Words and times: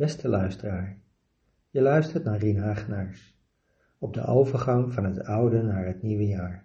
Beste 0.00 0.28
luisteraar, 0.28 0.98
je 1.70 1.82
luistert 1.82 2.24
naar 2.24 2.38
Rien 2.38 2.58
Hagenaars 2.58 3.34
op 3.98 4.14
de 4.14 4.24
overgang 4.24 4.92
van 4.92 5.04
het 5.04 5.24
oude 5.24 5.62
naar 5.62 5.86
het 5.86 6.02
nieuwe 6.02 6.26
jaar. 6.26 6.64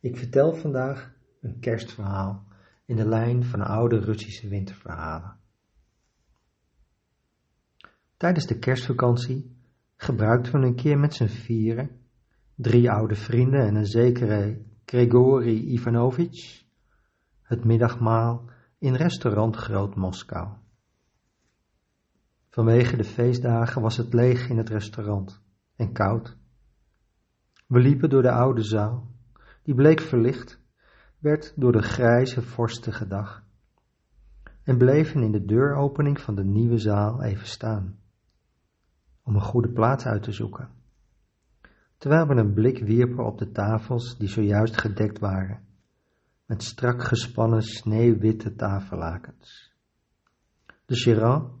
Ik 0.00 0.16
vertel 0.16 0.54
vandaag 0.54 1.14
een 1.40 1.58
kerstverhaal 1.58 2.46
in 2.84 2.96
de 2.96 3.08
lijn 3.08 3.44
van 3.44 3.60
oude 3.60 3.98
Russische 3.98 4.48
winterverhalen. 4.48 5.36
Tijdens 8.16 8.46
de 8.46 8.58
kerstvakantie 8.58 9.56
gebruikten 9.96 10.60
we 10.60 10.66
een 10.66 10.74
keer 10.74 10.98
met 10.98 11.14
z'n 11.14 11.26
vieren, 11.26 11.90
drie 12.54 12.90
oude 12.90 13.14
vrienden 13.14 13.66
en 13.66 13.74
een 13.74 13.86
zekere 13.86 14.62
Grigori 14.84 15.72
Ivanovich, 15.72 16.64
het 17.42 17.64
middagmaal 17.64 18.50
in 18.78 18.94
restaurant 18.94 19.56
Groot 19.56 19.94
Moskou. 19.94 20.48
Vanwege 22.48 22.96
de 22.96 23.04
feestdagen 23.04 23.82
was 23.82 23.96
het 23.96 24.12
leeg 24.12 24.48
in 24.48 24.56
het 24.56 24.68
restaurant 24.68 25.42
en 25.76 25.92
koud. 25.92 26.36
We 27.66 27.78
liepen 27.78 28.10
door 28.10 28.22
de 28.22 28.30
oude 28.30 28.62
zaal, 28.62 29.10
die 29.62 29.74
bleek 29.74 30.00
verlicht, 30.00 30.60
werd 31.18 31.52
door 31.56 31.72
de 31.72 31.82
grijze 31.82 32.42
vorstige 32.42 33.06
dag, 33.06 33.44
en 34.62 34.78
bleven 34.78 35.22
in 35.22 35.32
de 35.32 35.44
deuropening 35.44 36.20
van 36.20 36.34
de 36.34 36.44
nieuwe 36.44 36.78
zaal 36.78 37.22
even 37.22 37.46
staan, 37.46 37.98
om 39.22 39.34
een 39.34 39.40
goede 39.40 39.72
plaats 39.72 40.04
uit 40.04 40.22
te 40.22 40.32
zoeken, 40.32 40.68
terwijl 41.98 42.26
we 42.26 42.34
een 42.34 42.54
blik 42.54 42.78
wierpen 42.78 43.26
op 43.26 43.38
de 43.38 43.50
tafels 43.50 44.18
die 44.18 44.28
zojuist 44.28 44.80
gedekt 44.80 45.18
waren, 45.18 45.66
met 46.46 46.62
strak 46.62 47.02
gespannen 47.02 47.62
sneeuwwitte 47.62 48.54
tafellakens. 48.54 49.72
De 50.86 50.96
Gérard 50.96 51.57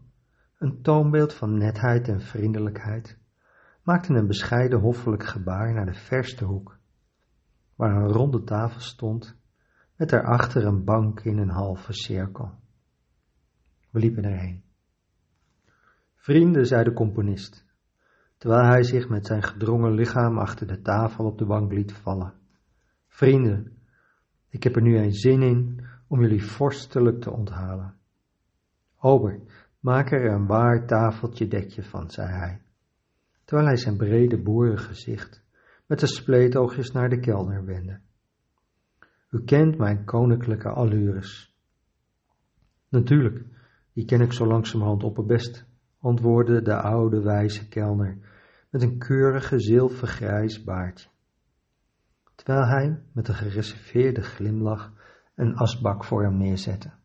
een 0.58 0.82
toonbeeld 0.82 1.34
van 1.34 1.58
netheid 1.58 2.08
en 2.08 2.20
vriendelijkheid, 2.20 3.18
maakte 3.82 4.14
een 4.14 4.26
bescheiden 4.26 4.80
hoffelijk 4.80 5.24
gebaar 5.24 5.74
naar 5.74 5.86
de 5.86 5.94
verste 5.94 6.44
hoek, 6.44 6.78
waar 7.74 7.96
een 7.96 8.12
ronde 8.12 8.44
tafel 8.44 8.80
stond 8.80 9.36
met 9.96 10.08
daarachter 10.08 10.64
een 10.64 10.84
bank 10.84 11.20
in 11.20 11.38
een 11.38 11.50
halve 11.50 11.92
cirkel. 11.92 12.50
We 13.90 13.98
liepen 13.98 14.24
erheen. 14.24 14.62
Vrienden, 16.14 16.66
zei 16.66 16.84
de 16.84 16.92
componist, 16.92 17.66
terwijl 18.36 18.64
hij 18.64 18.82
zich 18.82 19.08
met 19.08 19.26
zijn 19.26 19.42
gedrongen 19.42 19.92
lichaam 19.92 20.38
achter 20.38 20.66
de 20.66 20.80
tafel 20.80 21.24
op 21.24 21.38
de 21.38 21.46
bank 21.46 21.72
liet 21.72 21.92
vallen. 21.92 22.34
Vrienden, 23.06 23.78
ik 24.48 24.62
heb 24.62 24.76
er 24.76 24.82
nu 24.82 24.98
een 24.98 25.12
zin 25.12 25.42
in 25.42 25.86
om 26.06 26.20
jullie 26.20 26.44
vorstelijk 26.44 27.20
te 27.20 27.30
onthalen. 27.30 27.94
Ober, 28.98 29.40
Maak 29.80 30.10
er 30.10 30.32
een 30.32 30.46
waar 30.46 30.86
tafeltje 30.86 31.48
dekje 31.48 31.82
van, 31.82 32.10
zei 32.10 32.28
hij, 32.28 32.62
terwijl 33.44 33.68
hij 33.68 33.76
zijn 33.76 33.96
brede 33.96 34.42
boerengezicht 34.42 35.44
met 35.86 36.00
de 36.00 36.06
spleetoogjes 36.06 36.92
naar 36.92 37.08
de 37.08 37.18
kelner 37.18 37.64
wendde. 37.64 38.00
U 39.30 39.44
kent 39.44 39.78
mijn 39.78 40.04
koninklijke 40.04 40.68
allures. 40.68 41.56
Natuurlijk, 42.88 43.44
die 43.92 44.04
ken 44.04 44.20
ik 44.20 44.32
zo 44.32 44.46
langzamerhand 44.46 45.02
op 45.02 45.16
het 45.16 45.26
best, 45.26 45.66
antwoordde 46.00 46.62
de 46.62 46.74
oude 46.74 47.22
wijze 47.22 47.68
kelner 47.68 48.18
met 48.70 48.82
een 48.82 48.98
keurige 48.98 49.60
zilvergrijs 49.60 50.64
baardje, 50.64 51.08
terwijl 52.34 52.66
hij 52.66 53.02
met 53.12 53.28
een 53.28 53.34
gereserveerde 53.34 54.22
glimlach 54.22 54.92
een 55.34 55.56
asbak 55.56 56.04
voor 56.04 56.22
hem 56.22 56.36
neerzette. 56.36 56.97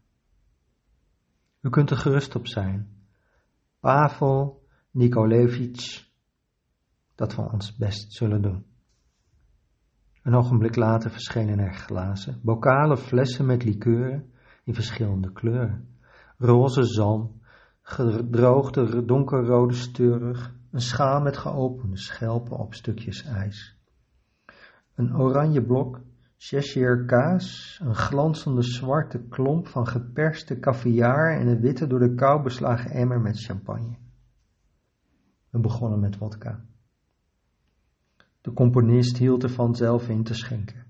U 1.63 1.69
kunt 1.69 1.89
er 1.89 1.97
gerust 1.97 2.35
op 2.35 2.47
zijn. 2.47 2.87
Pavel 3.79 4.63
Nikolevich, 4.91 6.09
dat 7.15 7.35
we 7.35 7.51
ons 7.51 7.75
best 7.75 8.13
zullen 8.13 8.41
doen. 8.41 8.65
Een 10.23 10.35
ogenblik 10.35 10.75
later 10.75 11.11
verschenen 11.11 11.59
er 11.59 11.73
glazen, 11.73 12.39
bokalen 12.41 12.97
flessen 12.97 13.45
met 13.45 13.63
likeuren 13.63 14.31
in 14.63 14.73
verschillende 14.73 15.31
kleuren. 15.31 15.87
Roze 16.37 16.83
zalm, 16.83 17.41
gedroogde 17.81 19.05
donkerrode 19.05 19.73
steurig, 19.73 20.55
een 20.71 20.81
schaal 20.81 21.21
met 21.21 21.37
geopende 21.37 21.97
schelpen 21.97 22.57
op 22.57 22.73
stukjes 22.73 23.23
ijs. 23.23 23.77
Een 24.95 25.17
oranje 25.17 25.63
blok 25.65 26.01
Cheshire 26.45 27.05
kaas, 27.05 27.79
een 27.83 27.95
glanzende 27.95 28.63
zwarte 28.63 29.19
klomp 29.29 29.67
van 29.67 29.87
geperste 29.87 30.59
caviar 30.59 31.39
en 31.39 31.47
een 31.47 31.59
witte 31.59 31.87
door 31.87 31.99
de 31.99 32.13
kou 32.15 32.43
beslagen 32.43 32.91
emmer 32.91 33.21
met 33.21 33.39
champagne. 33.39 33.95
We 35.49 35.59
begonnen 35.59 35.99
met 35.99 36.17
wodka. 36.17 36.65
De 38.41 38.53
componist 38.53 39.17
hield 39.17 39.43
ervan 39.43 39.75
zelf 39.75 40.09
in 40.09 40.23
te 40.23 40.33
schenken. 40.33 40.85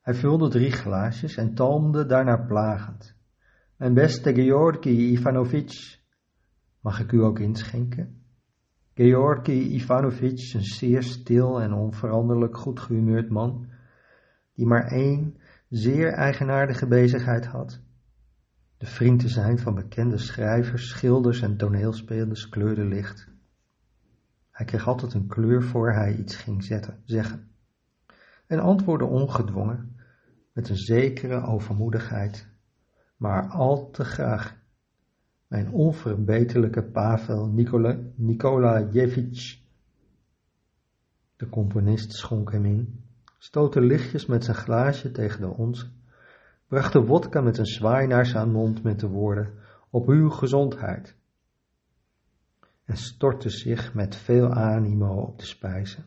Hij 0.00 0.14
vulde 0.14 0.48
drie 0.48 0.70
glaasjes 0.70 1.36
en 1.36 1.54
talmde 1.54 2.06
daarna 2.06 2.36
plagend. 2.36 3.14
Mijn 3.76 3.94
beste 3.94 4.34
Georgi 4.34 5.12
Ivanovich, 5.12 6.00
mag 6.80 7.00
ik 7.00 7.12
u 7.12 7.22
ook 7.22 7.38
inschenken? 7.38 8.22
Georgi 8.94 9.74
Ivanovich, 9.74 10.54
een 10.54 10.64
zeer 10.64 11.02
stil 11.02 11.60
en 11.60 11.72
onveranderlijk 11.72 12.56
goed 12.56 12.80
gehumeurd 12.80 13.30
man, 13.30 13.74
die 14.56 14.66
maar 14.66 14.86
één 14.86 15.36
zeer 15.68 16.12
eigenaardige 16.12 16.86
bezigheid 16.86 17.46
had. 17.46 17.80
De 18.76 18.86
vriend 18.86 19.20
te 19.20 19.28
zijn 19.28 19.58
van 19.58 19.74
bekende 19.74 20.18
schrijvers, 20.18 20.88
schilders 20.88 21.42
en 21.42 21.56
toneelspelers 21.56 22.48
kleurde 22.48 22.84
licht. 22.84 23.28
Hij 24.50 24.66
kreeg 24.66 24.86
altijd 24.86 25.14
een 25.14 25.26
kleur 25.26 25.62
voor 25.62 25.92
hij 25.92 26.16
iets 26.16 26.36
ging 26.36 26.64
zetten, 26.64 27.00
zeggen. 27.04 27.48
En 28.46 28.58
antwoordde 28.58 29.06
ongedwongen, 29.06 29.96
met 30.52 30.68
een 30.68 30.76
zekere 30.76 31.46
overmoedigheid, 31.46 32.48
maar 33.16 33.48
al 33.48 33.90
te 33.90 34.04
graag. 34.04 34.56
Mijn 35.46 35.70
onverbeterlijke 35.70 36.82
Pavel 36.82 37.46
Nikola. 38.16 38.80
De 41.36 41.48
componist 41.48 42.12
schonk 42.12 42.52
hem 42.52 42.64
in 42.64 43.05
stootte 43.38 43.80
lichtjes 43.80 44.26
met 44.26 44.44
zijn 44.44 44.56
glaasje 44.56 45.10
tegen 45.10 45.40
de 45.40 45.48
onze, 45.48 45.90
bracht 46.68 46.92
de 46.92 47.00
wodka 47.00 47.40
met 47.40 47.58
een 47.58 47.66
zwaai 47.66 48.06
naar 48.06 48.26
zijn 48.26 48.50
mond 48.50 48.82
met 48.82 49.00
de 49.00 49.08
woorden 49.08 49.54
op 49.90 50.08
uw 50.08 50.28
gezondheid 50.30 51.16
en 52.86 52.96
stortte 52.96 53.50
zich 53.50 53.94
met 53.94 54.16
veel 54.16 54.52
animo 54.52 55.20
op 55.20 55.38
de 55.38 55.44
spijzen. 55.44 56.04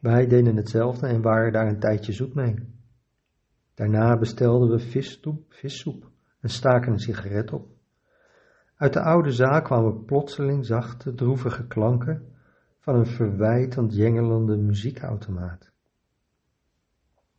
Wij 0.00 0.26
deden 0.26 0.56
hetzelfde 0.56 1.06
en 1.06 1.22
waren 1.22 1.52
daar 1.52 1.66
een 1.66 1.80
tijdje 1.80 2.12
zoet 2.12 2.34
mee. 2.34 2.54
Daarna 3.74 4.18
bestelden 4.18 4.70
we 4.70 4.78
vissoep, 4.78 5.52
vissoep 5.52 6.10
en 6.40 6.48
staken 6.48 6.92
een 6.92 6.98
sigaret 6.98 7.52
op. 7.52 7.68
Uit 8.76 8.92
de 8.92 9.02
oude 9.02 9.32
zaak 9.32 9.64
kwamen 9.64 10.04
plotseling 10.04 10.66
zachte, 10.66 11.14
droevige 11.14 11.66
klanken 11.66 12.36
van 12.88 12.96
een 12.96 13.06
verwijtend 13.06 13.94
jengelende 13.94 14.56
muziekautomaat. 14.56 15.70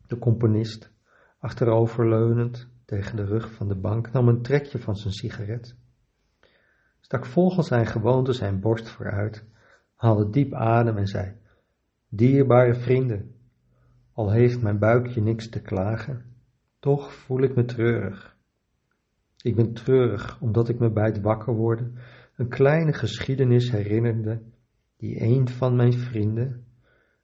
De 0.08 0.18
componist, 0.18 0.92
achteroverleunend 1.40 2.70
tegen 2.86 3.16
de 3.16 3.26
rug 3.26 3.54
van 3.54 3.68
de 3.68 3.76
bank, 3.76 4.12
nam 4.12 4.28
een 4.28 4.42
trekje 4.42 4.80
van 4.80 4.96
zijn 4.96 5.14
sigaret, 5.14 5.76
stak 7.00 7.26
volgens 7.26 7.68
zijn 7.68 7.86
gewoonte 7.86 8.34
zijn 8.34 8.60
borst 8.60 8.90
vooruit, 8.90 9.46
haalde 9.96 10.30
diep 10.30 10.54
adem 10.54 10.98
en 10.98 11.08
zei, 11.08 11.36
Dierbare 12.10 12.76
vrienden, 12.76 13.36
al 14.14 14.32
heeft 14.32 14.62
mijn 14.62 14.80
buikje 14.80 15.22
niks 15.22 15.50
te 15.50 15.62
klagen, 15.62 16.26
toch 16.80 17.14
voel 17.14 17.42
ik 17.42 17.56
me 17.56 17.66
treurig. 17.66 18.36
Ik 19.42 19.56
ben 19.56 19.74
treurig 19.74 20.42
omdat 20.42 20.70
ik 20.70 20.80
me 20.80 20.92
bij 20.92 21.06
het 21.06 21.22
wakker 21.22 21.54
worden 21.54 21.98
een 22.36 22.50
kleine 22.50 22.94
geschiedenis 22.94 23.72
herinnerde 23.72 24.42
die 25.00 25.22
een 25.22 25.50
van 25.50 25.76
mijn 25.76 25.94
vrienden, 25.94 26.66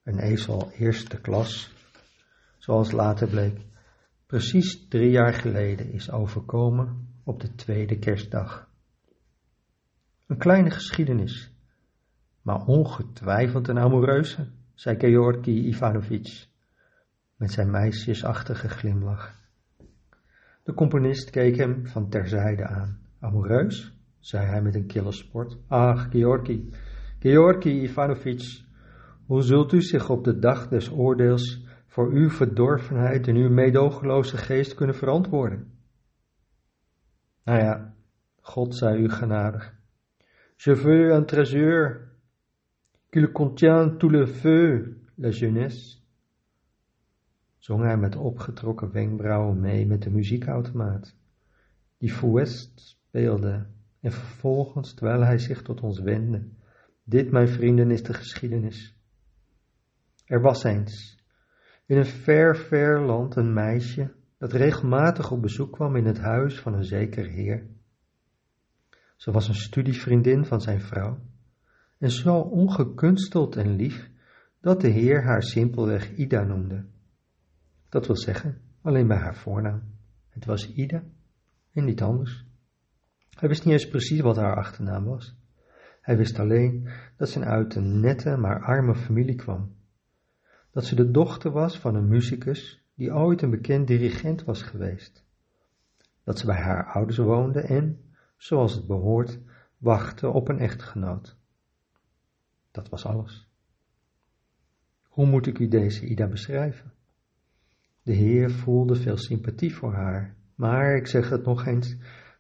een 0.03 0.19
ezel 0.19 0.71
eerste 0.71 1.21
klas, 1.21 1.73
zoals 2.57 2.91
later 2.91 3.27
bleek, 3.27 3.59
precies 4.25 4.87
drie 4.87 5.11
jaar 5.11 5.33
geleden 5.33 5.91
is 5.91 6.11
overkomen 6.11 7.07
op 7.23 7.39
de 7.39 7.55
tweede 7.55 7.99
kerstdag. 7.99 8.69
Een 10.27 10.37
kleine 10.37 10.69
geschiedenis, 10.69 11.51
maar 12.41 12.65
ongetwijfeld 12.65 13.67
een 13.67 13.79
amoureuze, 13.79 14.47
zei 14.73 14.99
Georgi 14.99 15.67
Ivanovich 15.67 16.47
met 17.35 17.51
zijn 17.51 17.71
meisjesachtige 17.71 18.69
glimlach. 18.69 19.39
De 20.63 20.73
componist 20.73 21.29
keek 21.29 21.55
hem 21.55 21.87
van 21.87 22.09
terzijde 22.09 22.65
aan. 22.67 22.99
Amoureus? 23.19 23.93
zei 24.19 24.45
hij 24.45 24.61
met 24.61 24.75
een 24.75 24.87
kille 24.87 25.11
sport. 25.11 25.57
Ach, 25.67 26.07
Georgi, 26.11 26.69
Georgi 27.19 27.81
Ivanovich, 27.83 28.65
hoe 29.25 29.41
zult 29.41 29.73
u 29.73 29.81
zich 29.81 30.09
op 30.09 30.23
de 30.23 30.39
dag 30.39 30.67
des 30.67 30.91
oordeels 30.91 31.65
voor 31.87 32.11
uw 32.11 32.29
verdorvenheid 32.29 33.27
en 33.27 33.35
uw 33.35 33.49
meedogenloze 33.49 34.37
geest 34.37 34.73
kunnen 34.73 34.95
verantwoorden? 34.95 35.71
Nou 37.43 37.59
ja, 37.59 37.95
God 38.41 38.75
zij 38.75 38.97
u 38.97 39.09
genadig. 39.09 39.73
Je 40.55 40.75
veux 40.75 41.13
un 41.13 41.25
trésor, 41.25 42.01
qu'il 43.09 43.31
contient 43.31 43.99
tout 43.99 44.11
le 44.11 44.27
feu, 44.27 44.97
la 45.15 45.29
jeunesse. 45.29 45.97
Zong 47.57 47.83
hij 47.83 47.97
met 47.97 48.15
opgetrokken 48.15 48.91
wenkbrauwen 48.91 49.59
mee 49.59 49.87
met 49.87 50.03
de 50.03 50.09
muziekautomaat, 50.09 51.15
die 51.97 52.11
Fouest 52.11 52.79
speelde, 52.79 53.65
en 53.99 54.11
vervolgens, 54.11 54.93
terwijl 54.93 55.21
hij 55.21 55.37
zich 55.37 55.61
tot 55.61 55.81
ons 55.81 55.99
wendde, 55.99 56.47
dit, 57.05 57.31
mijn 57.31 57.47
vrienden, 57.47 57.91
is 57.91 58.03
de 58.03 58.13
geschiedenis. 58.13 58.95
Er 60.25 60.41
was 60.41 60.63
eens, 60.63 61.23
in 61.85 61.97
een 61.97 62.05
ver, 62.05 62.57
ver 62.57 63.01
land, 63.01 63.35
een 63.35 63.53
meisje 63.53 64.13
dat 64.37 64.53
regelmatig 64.53 65.31
op 65.31 65.41
bezoek 65.41 65.71
kwam 65.71 65.95
in 65.95 66.05
het 66.05 66.19
huis 66.19 66.59
van 66.59 66.73
een 66.73 66.83
zeker 66.83 67.25
heer. 67.25 67.67
Ze 69.15 69.31
was 69.31 69.47
een 69.47 69.55
studievriendin 69.55 70.45
van 70.45 70.61
zijn 70.61 70.81
vrouw 70.81 71.19
en 71.97 72.11
zo 72.11 72.39
ongekunsteld 72.39 73.55
en 73.55 73.75
lief 73.75 74.09
dat 74.61 74.81
de 74.81 74.87
heer 74.87 75.23
haar 75.23 75.43
simpelweg 75.43 76.15
Ida 76.15 76.43
noemde. 76.43 76.85
Dat 77.89 78.07
wil 78.07 78.17
zeggen, 78.17 78.61
alleen 78.81 79.07
bij 79.07 79.17
haar 79.17 79.35
voornaam. 79.35 79.83
Het 80.29 80.45
was 80.45 80.73
Ida 80.73 81.03
en 81.73 81.85
niet 81.85 82.01
anders. 82.01 82.45
Hij 83.29 83.49
wist 83.49 83.65
niet 83.65 83.73
eens 83.73 83.87
precies 83.87 84.19
wat 84.19 84.35
haar 84.35 84.55
achternaam 84.55 85.03
was. 85.03 85.35
Hij 86.05 86.17
wist 86.17 86.39
alleen 86.39 86.89
dat 87.17 87.29
ze 87.29 87.45
uit 87.45 87.75
een 87.75 87.99
nette 87.99 88.37
maar 88.37 88.63
arme 88.63 88.95
familie 88.95 89.35
kwam. 89.35 89.75
Dat 90.71 90.85
ze 90.85 90.95
de 90.95 91.11
dochter 91.11 91.51
was 91.51 91.79
van 91.79 91.95
een 91.95 92.07
muzikus 92.07 92.83
die 92.95 93.13
ooit 93.13 93.41
een 93.41 93.49
bekend 93.49 93.87
dirigent 93.87 94.43
was 94.43 94.61
geweest. 94.61 95.25
Dat 96.23 96.39
ze 96.39 96.45
bij 96.45 96.61
haar 96.61 96.85
ouders 96.93 97.17
woonde 97.17 97.61
en, 97.61 97.99
zoals 98.37 98.73
het 98.75 98.87
behoort, 98.87 99.39
wachtte 99.77 100.27
op 100.29 100.47
een 100.47 100.59
echtgenoot. 100.59 101.37
Dat 102.71 102.89
was 102.89 103.05
alles. 103.05 103.49
Hoe 105.03 105.25
moet 105.25 105.47
ik 105.47 105.59
u 105.59 105.67
deze 105.67 106.05
Ida 106.05 106.27
beschrijven? 106.27 106.93
De 108.03 108.13
Heer 108.13 108.51
voelde 108.51 108.95
veel 108.95 109.17
sympathie 109.17 109.75
voor 109.75 109.93
haar, 109.93 110.35
maar 110.55 110.95
ik 110.95 111.07
zeg 111.07 111.29
het 111.29 111.45
nog 111.45 111.65
eens, 111.65 111.95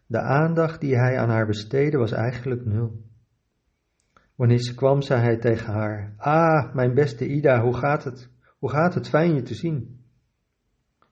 de 0.05 0.19
aandacht 0.19 0.81
die 0.81 0.95
hij 0.95 1.19
aan 1.19 1.29
haar 1.29 1.47
besteedde 1.47 1.97
was 1.97 2.11
eigenlijk 2.11 2.65
nul. 2.65 3.03
Wanneer 4.35 4.59
ze 4.59 4.75
kwam, 4.75 5.01
zei 5.01 5.21
hij 5.21 5.37
tegen 5.37 5.73
haar: 5.73 6.13
Ah, 6.17 6.73
mijn 6.73 6.93
beste 6.93 7.27
Ida, 7.27 7.61
hoe 7.61 7.73
gaat 7.73 8.03
het? 8.03 8.29
Hoe 8.57 8.69
gaat 8.69 8.93
het? 8.93 9.09
Fijn 9.09 9.35
je 9.35 9.41
te 9.41 9.55
zien. 9.55 10.03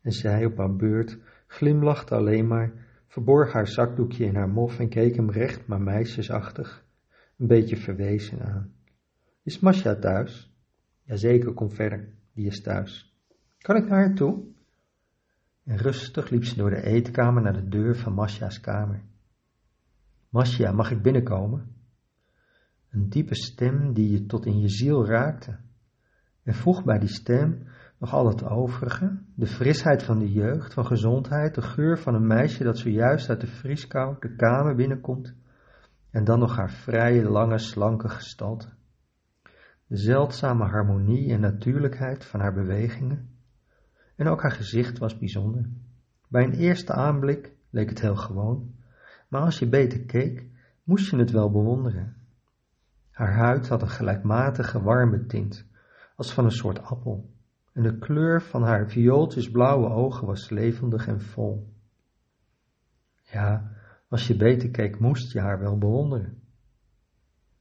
En 0.01 0.11
zij 0.11 0.45
op 0.45 0.57
haar 0.57 0.75
beurt 0.75 1.17
glimlachte 1.47 2.15
alleen 2.15 2.47
maar, 2.47 2.71
verborg 3.07 3.53
haar 3.53 3.67
zakdoekje 3.67 4.25
in 4.25 4.35
haar 4.35 4.49
mof 4.49 4.79
en 4.79 4.89
keek 4.89 5.15
hem 5.15 5.31
recht, 5.31 5.67
maar 5.67 5.81
meisjesachtig, 5.81 6.85
een 7.37 7.47
beetje 7.47 7.77
verwezen 7.77 8.41
aan. 8.41 8.73
Is 9.43 9.59
Masja 9.59 9.95
thuis? 9.95 10.53
Jazeker, 11.03 11.53
kom 11.53 11.69
verder, 11.69 12.13
die 12.33 12.45
is 12.45 12.61
thuis. 12.61 13.17
Kan 13.57 13.75
ik 13.75 13.87
naar 13.87 13.99
haar 13.99 14.15
toe? 14.15 14.43
En 15.63 15.77
rustig 15.77 16.29
liep 16.29 16.43
ze 16.43 16.55
door 16.55 16.69
de 16.69 16.83
eetkamer 16.83 17.41
naar 17.41 17.53
de 17.53 17.67
deur 17.67 17.95
van 17.95 18.13
Masja's 18.13 18.59
kamer. 18.59 19.01
Masja, 20.29 20.71
mag 20.71 20.91
ik 20.91 21.01
binnenkomen? 21.01 21.75
Een 22.93 23.09
diepe 23.09 23.35
stem 23.35 23.93
die 23.93 24.11
je 24.11 24.25
tot 24.25 24.45
in 24.45 24.59
je 24.59 24.69
ziel 24.69 25.05
raakte. 25.05 25.57
En 26.43 26.53
vroeg 26.53 26.83
bij 26.83 26.99
die 26.99 27.09
stem 27.09 27.67
nog 27.97 28.13
al 28.13 28.27
het 28.27 28.43
overige, 28.43 29.21
de 29.35 29.47
frisheid 29.47 30.03
van 30.03 30.19
de 30.19 30.31
jeugd, 30.31 30.73
van 30.73 30.85
gezondheid, 30.85 31.55
de 31.55 31.61
geur 31.61 31.99
van 31.99 32.13
een 32.15 32.27
meisje 32.27 32.63
dat 32.63 32.77
zojuist 32.77 33.29
uit 33.29 33.41
de 33.41 33.47
vrieskou 33.47 34.15
de 34.19 34.35
kamer 34.35 34.75
binnenkomt, 34.75 35.33
en 36.09 36.23
dan 36.23 36.39
nog 36.39 36.55
haar 36.55 36.71
vrije, 36.71 37.23
lange, 37.29 37.57
slanke 37.57 38.09
gestalte. 38.09 38.69
De 39.87 39.97
zeldzame 39.97 40.65
harmonie 40.65 41.31
en 41.31 41.39
natuurlijkheid 41.39 42.25
van 42.25 42.39
haar 42.39 42.53
bewegingen, 42.53 43.29
en 44.15 44.27
ook 44.27 44.41
haar 44.41 44.51
gezicht 44.51 44.97
was 44.97 45.17
bijzonder. 45.17 45.69
Bij 46.27 46.43
een 46.43 46.53
eerste 46.53 46.93
aanblik 46.93 47.55
leek 47.69 47.89
het 47.89 48.01
heel 48.01 48.15
gewoon, 48.15 48.75
maar 49.27 49.41
als 49.41 49.59
je 49.59 49.69
beter 49.69 50.05
keek, 50.05 50.47
moest 50.83 51.09
je 51.09 51.17
het 51.17 51.31
wel 51.31 51.51
bewonderen. 51.51 52.21
Haar 53.13 53.33
huid 53.33 53.67
had 53.67 53.81
een 53.81 53.89
gelijkmatige 53.89 54.81
warme 54.81 55.25
tint, 55.25 55.65
als 56.15 56.33
van 56.33 56.45
een 56.45 56.51
soort 56.51 56.83
appel, 56.83 57.29
en 57.73 57.83
de 57.83 57.97
kleur 57.97 58.41
van 58.41 58.63
haar 58.63 58.89
viooltjesblauwe 58.89 59.89
ogen 59.89 60.27
was 60.27 60.49
levendig 60.49 61.07
en 61.07 61.21
vol. 61.21 61.73
Ja, 63.21 63.71
als 64.07 64.27
je 64.27 64.35
beter 64.35 64.69
keek, 64.69 64.99
moest 64.99 65.31
je 65.31 65.39
haar 65.39 65.59
wel 65.59 65.77
bewonderen. 65.77 66.41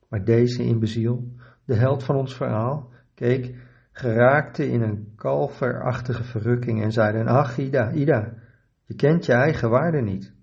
Maar 0.08 0.25
deze 0.25 0.64
imbeziel, 0.64 1.32
de 1.64 1.75
held 1.75 2.05
van 2.05 2.16
ons 2.16 2.34
verhaal, 2.34 2.93
keek 3.14 3.56
geraakte 3.93 4.69
in 4.69 4.82
een 4.82 5.12
kalverachtige 5.16 6.25
verrukking 6.25 6.82
en 6.82 6.93
zeiden, 6.93 7.26
ach 7.26 7.58
Ida, 7.58 7.93
Ida, 7.93 8.34
je 8.84 8.94
kent 8.94 9.26
je 9.26 9.32
eigen 9.32 9.70
waarde 9.70 10.00
niet. 10.00 10.34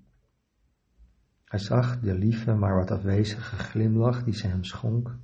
Hij 1.49 1.59
zag 1.59 1.99
de 1.99 2.13
lieve, 2.13 2.53
maar 2.53 2.75
wat 2.75 2.91
afwezige 2.91 3.55
glimlach 3.55 4.23
die 4.23 4.33
ze 4.33 4.47
hem 4.47 4.63
schonk, 4.63 5.15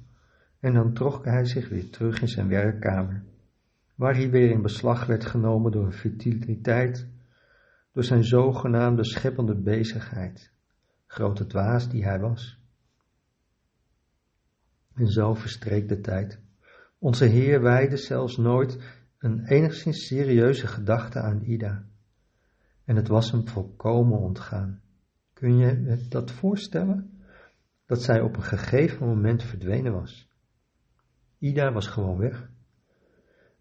en 0.60 0.74
dan 0.74 0.94
trok 0.94 1.25
hij 1.25 1.45
zich 1.45 1.69
weer 1.69 1.89
terug 1.89 2.22
in 2.22 2.27
zijn 2.27 2.48
werkkamer, 2.48 3.24
waar 3.95 4.16
hij 4.16 4.30
weer 4.30 4.50
in 4.50 4.62
beslag 4.62 5.06
werd 5.06 5.25
genomen 5.25 5.72
door 5.72 5.86
een 5.86 5.94
futiliteit, 5.94 7.07
door 7.92 8.04
zijn 8.04 8.24
zogenaamde 8.24 9.04
scheppende 9.06 9.56
bezigheid, 9.56 10.51
grote 11.07 11.45
dwaas 11.45 11.89
die 11.89 12.04
hij 12.04 12.19
was. 12.19 12.60
En 14.94 15.07
zo 15.07 15.33
verstreek 15.33 15.88
de 15.88 16.01
tijd. 16.01 16.39
Onze 17.00 17.25
Heer 17.25 17.62
wijde 17.62 17.98
zelfs 17.98 18.38
nooit 18.38 18.77
een 19.18 19.45
enigszins 19.45 20.07
serieuze 20.07 20.68
gedachte 20.68 21.19
aan 21.19 21.42
Ida. 21.42 21.83
En 22.83 22.95
het 22.95 23.07
was 23.07 23.31
hem 23.31 23.48
volkomen 23.48 24.19
ontgaan. 24.19 24.83
Kun 25.35 25.57
je 25.57 26.05
dat 26.09 26.31
voorstellen? 26.31 27.19
Dat 27.85 28.01
zij 28.01 28.21
op 28.21 28.35
een 28.35 28.43
gegeven 28.43 29.07
moment 29.07 29.43
verdwenen 29.43 29.93
was. 29.93 30.29
Ida 31.38 31.71
was 31.71 31.88
gewoon 31.88 32.17
weg. 32.17 32.50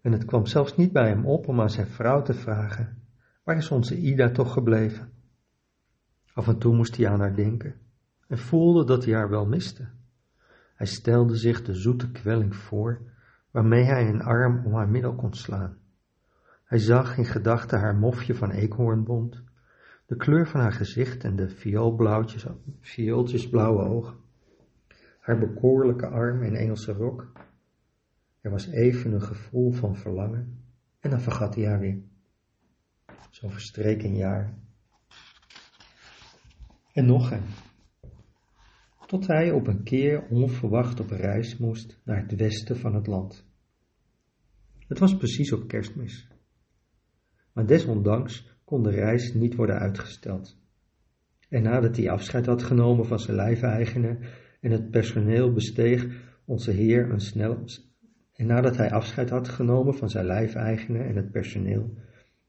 En 0.01 0.11
het 0.11 0.25
kwam 0.25 0.45
zelfs 0.45 0.75
niet 0.75 0.91
bij 0.91 1.07
hem 1.07 1.25
op 1.25 1.47
om 1.47 1.61
aan 1.61 1.69
zijn 1.69 1.87
vrouw 1.87 2.21
te 2.21 2.33
vragen: 2.33 3.01
Waar 3.43 3.57
is 3.57 3.71
onze 3.71 3.97
Ida 3.97 4.31
toch 4.31 4.53
gebleven? 4.53 5.11
Af 6.33 6.47
en 6.47 6.57
toe 6.57 6.75
moest 6.75 6.97
hij 6.97 7.09
aan 7.09 7.19
haar 7.19 7.35
denken 7.35 7.75
en 8.27 8.37
voelde 8.37 8.85
dat 8.85 9.05
hij 9.05 9.13
haar 9.13 9.29
wel 9.29 9.45
miste. 9.45 9.87
Hij 10.75 10.87
stelde 10.87 11.35
zich 11.35 11.61
de 11.61 11.73
zoete 11.73 12.11
kwelling 12.11 12.55
voor 12.55 13.01
waarmee 13.51 13.83
hij 13.83 14.09
een 14.09 14.21
arm 14.21 14.65
om 14.65 14.73
haar 14.73 14.89
middel 14.89 15.15
kon 15.15 15.33
slaan. 15.33 15.77
Hij 16.65 16.79
zag 16.79 17.17
in 17.17 17.25
gedachten 17.25 17.79
haar 17.79 17.95
mofje 17.95 18.35
van 18.35 18.51
eekhoornbont, 18.51 19.43
de 20.05 20.15
kleur 20.15 20.47
van 20.47 20.59
haar 20.61 20.71
gezicht 20.71 21.23
en 21.23 21.35
de 21.35 21.49
viooltjesblauwe 22.81 23.83
ogen, 23.83 24.17
haar 25.19 25.39
bekoorlijke 25.39 26.07
arm 26.07 26.43
en 26.43 26.55
Engelse 26.55 26.91
rok. 26.91 27.31
Er 28.41 28.51
was 28.51 28.67
even 28.67 29.13
een 29.13 29.21
gevoel 29.21 29.71
van 29.71 29.95
verlangen 29.95 30.63
en 30.99 31.09
dan 31.09 31.21
vergat 31.21 31.55
hij 31.55 31.65
haar 31.65 31.79
weer. 31.79 32.01
Zo 33.29 33.49
verstreek 33.49 34.03
een 34.03 34.15
jaar. 34.15 34.53
En 36.93 37.05
nog 37.05 37.31
een 37.31 37.43
tot 39.05 39.27
hij 39.27 39.51
op 39.51 39.67
een 39.67 39.83
keer 39.83 40.27
onverwacht 40.27 40.99
op 40.99 41.09
reis 41.09 41.57
moest 41.57 41.99
naar 42.03 42.21
het 42.21 42.35
westen 42.35 42.77
van 42.77 42.95
het 42.95 43.07
land. 43.07 43.45
Het 44.87 44.99
was 44.99 45.17
precies 45.17 45.51
op 45.51 45.67
kerstmis. 45.67 46.27
Maar 47.53 47.65
desondanks 47.65 48.54
kon 48.65 48.83
de 48.83 48.89
reis 48.89 49.33
niet 49.33 49.55
worden 49.55 49.79
uitgesteld. 49.79 50.57
En 51.49 51.63
nadat 51.63 51.95
hij 51.95 52.09
afscheid 52.09 52.45
had 52.45 52.63
genomen 52.63 53.05
van 53.05 53.19
zijn 53.19 53.35
lijfeigenen 53.35 54.19
en 54.61 54.71
het 54.71 54.89
personeel 54.89 55.53
besteeg 55.53 56.07
onze 56.45 56.71
Heer 56.71 57.11
een 57.11 57.19
snel... 57.19 57.63
En 58.35 58.45
nadat 58.45 58.77
hij 58.77 58.91
afscheid 58.91 59.29
had 59.29 59.47
genomen 59.47 59.95
van 59.95 60.09
zijn 60.09 60.25
lijfeigenen 60.25 61.05
en 61.05 61.15
het 61.15 61.31
personeel, 61.31 61.93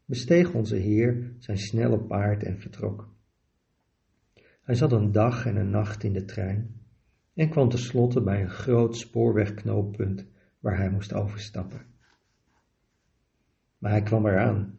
besteeg 0.04 0.52
onze 0.52 0.76
Heer 0.76 1.34
zijn 1.38 1.58
snelle 1.58 1.98
paard 1.98 2.42
en 2.42 2.60
vertrok. 2.60 3.14
Hij 4.62 4.74
zat 4.74 4.92
een 4.92 5.12
dag 5.12 5.46
en 5.46 5.56
een 5.56 5.70
nacht 5.70 6.02
in 6.02 6.12
de 6.12 6.24
trein 6.24 6.80
en 7.34 7.50
kwam 7.50 7.68
tenslotte 7.68 8.22
bij 8.22 8.42
een 8.42 8.50
groot 8.50 8.96
spoorwegknooppunt 8.96 10.26
waar 10.60 10.76
hij 10.76 10.90
moest 10.90 11.12
overstappen. 11.12 11.80
Maar 13.78 13.90
hij 13.90 14.02
kwam 14.02 14.26
eraan. 14.26 14.78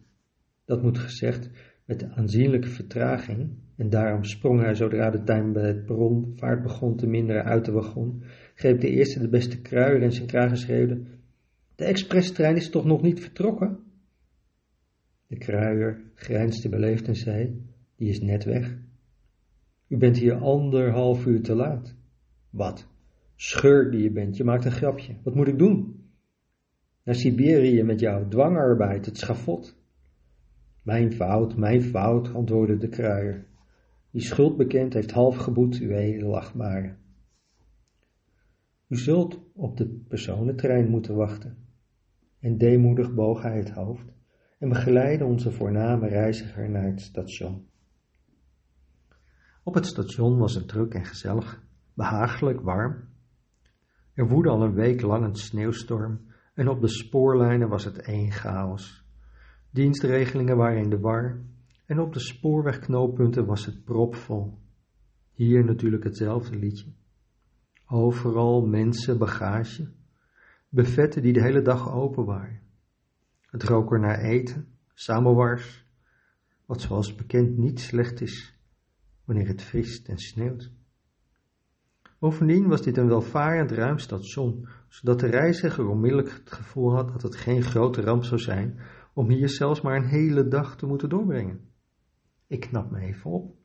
Dat 0.67 0.81
moet 0.81 0.97
gezegd 0.97 1.50
met 1.86 2.03
aanzienlijke 2.03 2.67
vertraging 2.67 3.50
en 3.75 3.89
daarom 3.89 4.24
sprong 4.24 4.62
hij 4.62 4.75
zodra 4.75 5.09
de 5.09 5.24
tuin 5.24 5.53
bij 5.53 5.67
het 5.67 5.86
perron 5.86 6.33
vaart 6.36 6.62
begon 6.62 6.95
te 6.95 7.07
minderen 7.07 7.43
uit 7.43 7.65
de 7.65 7.71
wagon, 7.71 8.24
greep 8.55 8.81
de 8.81 8.89
eerste 8.89 9.19
de 9.19 9.29
beste 9.29 9.62
kruier 9.62 10.01
in 10.01 10.12
zijn 10.12 10.27
kraag 10.27 10.50
en 10.50 10.57
schreeuwde, 10.57 11.01
de 11.75 11.86
expresstrein 11.86 12.55
is 12.55 12.69
toch 12.69 12.86
nog 12.86 13.01
niet 13.01 13.19
vertrokken? 13.19 13.79
De 15.27 15.38
kruier 15.38 16.01
grijnsde 16.15 16.69
beleefd 16.69 17.07
en 17.07 17.15
zei, 17.15 17.65
die 17.95 18.09
is 18.09 18.21
net 18.21 18.43
weg. 18.43 18.77
U 19.88 19.97
bent 19.97 20.17
hier 20.17 20.36
anderhalf 20.36 21.25
uur 21.25 21.41
te 21.41 21.55
laat. 21.55 21.95
Wat? 22.50 22.88
Scheur 23.36 23.91
die 23.91 24.03
je 24.03 24.12
bent, 24.12 24.38
je 24.38 24.43
maakt 24.43 24.65
een 24.65 24.71
grapje. 24.71 25.15
Wat 25.24 25.36
moet 25.36 25.47
ik 25.47 25.57
doen? 25.57 26.05
Naar 27.03 27.15
Siberië 27.15 27.83
met 27.83 28.00
jou, 28.00 28.29
dwangarbeid, 28.29 29.05
het 29.05 29.17
schafot. 29.17 29.76
Mijn 30.88 31.13
fout, 31.13 31.58
mijn 31.58 31.82
fout, 31.82 32.34
antwoordde 32.34 32.77
de 32.77 32.89
kruier. 32.89 33.46
Die 34.12 34.22
schuld 34.22 34.58
bekend 34.58 34.94
heeft 34.94 35.12
half 35.12 35.36
geboet, 35.36 35.79
uw 35.79 35.89
edelachtbare. 35.89 36.96
U 38.88 38.98
zult 38.98 39.39
op 39.53 39.77
de 39.77 39.86
personentrein 40.08 40.89
moeten 40.89 41.15
wachten. 41.15 41.58
En 42.39 42.58
deemoedig 42.58 43.13
boog 43.13 43.41
hij 43.41 43.58
het 43.58 43.70
hoofd 43.70 44.13
en 44.60 44.70
begeleidde 44.70 45.25
onze 45.25 45.51
voorname 45.51 46.08
reiziger 46.08 46.70
naar 46.70 46.86
het 46.86 47.01
station. 47.01 47.67
Op 49.63 49.74
het 49.74 49.86
station 49.86 50.38
was 50.38 50.56
het 50.56 50.67
druk 50.67 50.94
en 50.94 51.06
gezellig, 51.06 51.63
behagelijk 51.94 52.62
warm. 52.62 53.03
Er 54.13 54.27
woedde 54.27 54.50
al 54.50 54.62
een 54.62 54.74
week 54.74 55.01
lang 55.01 55.25
een 55.25 55.36
sneeuwstorm 55.36 56.22
en 56.53 56.70
op 56.70 56.82
de 56.82 56.89
spoorlijnen 56.89 57.70
was 57.70 57.86
het 57.86 57.98
één 57.98 58.32
chaos. 58.32 59.06
Dienstregelingen 59.77 60.57
waren 60.57 60.81
in 60.81 60.89
de 60.89 61.00
war 61.00 61.39
en 61.86 62.00
op 62.00 62.13
de 62.13 62.19
spoorwegknooppunten 62.19 63.46
was 63.46 63.65
het 63.65 63.84
propvol. 63.84 64.57
Hier 65.31 65.65
natuurlijk 65.65 66.03
hetzelfde 66.03 66.57
liedje. 66.57 66.91
Overal 67.88 68.65
mensen, 68.65 69.17
bagage, 69.17 69.91
buffetten 70.69 71.22
die 71.22 71.34
de 71.34 71.41
hele 71.41 71.62
dag 71.62 71.91
open 71.93 72.25
waren. 72.25 72.62
Het 73.41 73.63
rook 73.63 73.91
er 73.91 74.00
naar 74.00 74.19
eten, 74.19 74.67
samowars, 74.93 75.86
wat 76.65 76.81
zoals 76.81 77.15
bekend 77.15 77.57
niet 77.57 77.79
slecht 77.79 78.22
is 78.22 78.60
wanneer 79.25 79.48
het 79.48 79.62
vriest 79.62 80.07
en 80.07 80.17
sneeuwt. 80.17 80.72
Bovendien 82.19 82.67
was 82.67 82.81
dit 82.81 82.98
een 82.98 83.07
welvarend 83.07 83.72
ruim 83.72 83.98
station, 83.98 84.67
zodat 84.89 85.19
de 85.19 85.27
reiziger 85.27 85.88
onmiddellijk 85.88 86.31
het 86.31 86.51
gevoel 86.51 86.96
had 86.96 87.12
dat 87.12 87.22
het 87.22 87.36
geen 87.36 87.63
grote 87.63 88.01
ramp 88.01 88.24
zou 88.24 88.39
zijn 88.39 88.79
om 89.17 89.29
hier 89.29 89.50
zelfs 89.50 89.81
maar 89.81 89.95
een 89.95 90.07
hele 90.07 90.47
dag 90.47 90.75
te 90.75 90.86
moeten 90.86 91.09
doorbrengen. 91.09 91.69
Ik 92.47 92.59
knap 92.59 92.91
me 92.91 93.00
even 93.00 93.31
op 93.31 93.55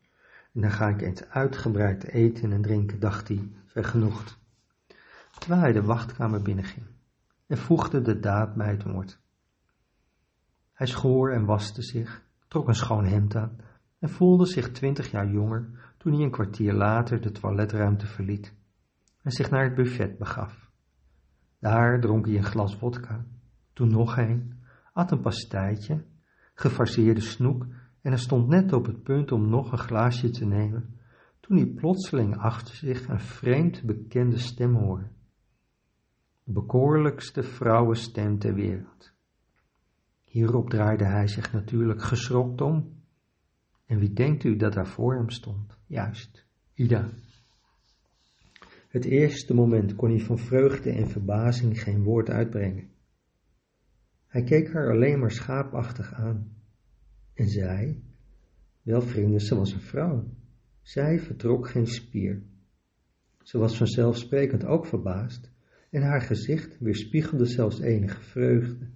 en 0.53 0.61
dan 0.61 0.71
ga 0.71 0.89
ik 0.89 1.03
eens 1.03 1.29
uitgebreid 1.29 2.05
eten 2.05 2.53
en 2.53 2.63
drinken, 2.63 3.01
dacht 3.01 3.29
hij, 3.29 3.51
vergenoegd. 3.65 4.39
Terwijl 5.39 5.61
hij 5.61 5.73
de 5.73 5.83
wachtkamer 5.83 6.43
binnenging 6.43 6.87
en 7.47 7.59
voegde 7.59 8.01
de 8.01 8.19
daad 8.19 8.55
bij 8.55 8.71
het 8.71 8.83
woord. 8.83 9.21
Hij 10.73 10.87
schoor 10.87 11.31
en 11.31 11.45
waste 11.45 11.83
zich, 11.83 12.25
trok 12.49 12.69
een 12.69 12.75
schoon 12.75 13.05
hemd 13.05 13.37
aan 13.37 13.57
en 13.99 14.09
voelde 14.11 14.47
zich 14.47 14.71
twintig 14.71 15.11
jaar 15.11 15.31
jonger 15.31 15.95
toen 15.97 16.13
hij 16.13 16.23
een 16.23 16.31
kwartier 16.31 16.73
later 16.73 17.21
de 17.21 17.33
toiletruimte 17.33 18.07
verliet 18.07 18.55
en 19.23 19.31
zich 19.31 19.51
naar 19.51 19.65
het 19.65 19.75
buffet 19.75 20.19
begaf. 20.19 20.71
Daar 21.59 22.01
dronk 22.01 22.27
hij 22.27 22.37
een 22.37 22.45
glas 22.45 22.77
vodka, 22.77 23.25
toen 23.73 23.89
nog 23.89 24.17
een, 24.17 24.61
at 24.93 25.11
een 25.11 25.21
pastijtje, 25.21 26.05
gefarseerde 26.55 27.21
snoek 27.21 27.67
en 28.01 28.11
hij 28.11 28.19
stond 28.19 28.49
net 28.49 28.73
op 28.73 28.87
het 28.87 29.03
punt 29.03 29.33
om 29.33 29.49
nog 29.49 29.73
een 29.73 29.79
glaasje 29.79 30.31
te 30.31 30.45
nemen, 30.45 30.99
toen 31.41 31.57
hij 31.57 31.67
plotseling 31.67 32.37
achter 32.37 32.75
zich 32.75 33.09
een 33.09 33.21
vreemd 33.21 33.83
bekende 33.83 34.39
stem 34.39 34.75
hoorde. 34.75 35.09
De 36.45 36.53
bekoorlijkste 36.53 37.43
vrouwenstem 37.43 38.39
ter 38.39 38.55
wereld. 38.55 39.13
Hierop 40.25 40.71
draaide 40.71 41.05
hij 41.05 41.29
zich 41.29 41.53
natuurlijk 41.53 42.03
geschrokt 42.03 42.61
om. 42.61 43.01
En 43.87 43.99
wie 43.99 44.13
denkt 44.13 44.45
u 44.45 44.57
dat 44.57 44.73
daar 44.73 44.87
voor 44.87 45.15
hem 45.15 45.31
stond? 45.31 45.79
Juist, 45.87 46.47
Ida. 46.75 47.11
Het 48.89 49.05
eerste 49.05 49.55
moment 49.55 49.95
kon 49.95 50.11
hij 50.11 50.21
van 50.21 50.39
vreugde 50.39 50.91
en 50.91 51.09
verbazing 51.09 51.83
geen 51.83 52.03
woord 52.03 52.31
uitbrengen. 52.31 52.92
Hij 54.33 54.43
keek 54.43 54.73
haar 54.73 54.91
alleen 54.91 55.19
maar 55.19 55.31
schaapachtig 55.31 56.15
aan. 56.15 56.57
En 57.35 57.49
zij, 57.49 58.03
wel 58.83 59.03
vrienden, 59.03 59.41
ze 59.41 59.55
was 59.55 59.73
een 59.73 59.81
vrouw. 59.81 60.25
Zij 60.83 61.21
vertrok 61.21 61.69
geen 61.69 61.87
spier. 61.87 62.43
Ze 63.43 63.59
was 63.59 63.77
vanzelfsprekend 63.77 64.65
ook 64.65 64.87
verbaasd 64.87 65.51
en 65.91 66.03
haar 66.03 66.21
gezicht 66.21 66.79
weerspiegelde 66.79 67.47
zelfs 67.47 67.81
enige 67.81 68.21
vreugde. 68.21 68.89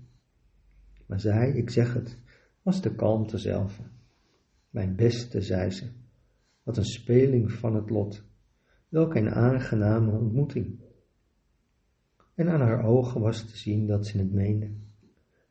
Maar 1.07 1.21
zij, 1.21 1.51
ik 1.51 1.71
zeg 1.71 1.95
het, 1.95 2.19
was 2.63 2.83
de 2.83 2.95
kalmte 2.95 3.39
zelf. 3.39 3.81
Mijn 4.71 4.97
beste, 4.97 5.41
zei 5.41 5.71
ze, 5.71 5.91
wat 6.63 6.77
een 6.77 6.85
speling 6.85 7.53
van 7.53 7.75
het 7.75 7.91
lot. 7.91 8.25
Welk 8.89 9.15
een 9.15 9.31
aangename 9.31 10.11
ontmoeting. 10.11 10.81
En 12.35 12.49
aan 12.49 12.61
haar 12.61 12.85
ogen 12.85 13.21
was 13.21 13.51
te 13.51 13.57
zien 13.57 13.87
dat 13.87 14.07
ze 14.07 14.19
het 14.19 14.33
meende. 14.33 14.85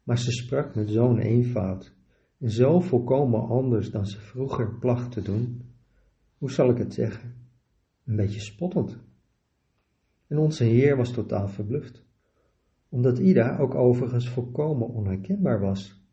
Maar 0.05 0.19
ze 0.19 0.31
sprak 0.31 0.75
met 0.75 0.89
zo'n 0.89 1.19
eenvoud 1.19 1.93
en 2.39 2.50
zo 2.50 2.79
volkomen 2.79 3.47
anders 3.47 3.91
dan 3.91 4.05
ze 4.05 4.19
vroeger 4.19 4.77
placht 4.79 5.12
te 5.12 5.21
doen. 5.21 5.62
Hoe 6.38 6.51
zal 6.51 6.69
ik 6.69 6.77
het 6.77 6.93
zeggen? 6.93 7.33
Een 8.05 8.15
beetje 8.15 8.39
spottend. 8.39 8.97
En 10.27 10.38
onze 10.38 10.63
Heer 10.63 10.97
was 10.97 11.12
totaal 11.12 11.47
verbluft, 11.47 12.05
omdat 12.89 13.19
Ida 13.19 13.57
ook 13.57 13.75
overigens 13.75 14.29
volkomen 14.29 14.88
onherkenbaar 14.88 15.59
was. 15.59 16.03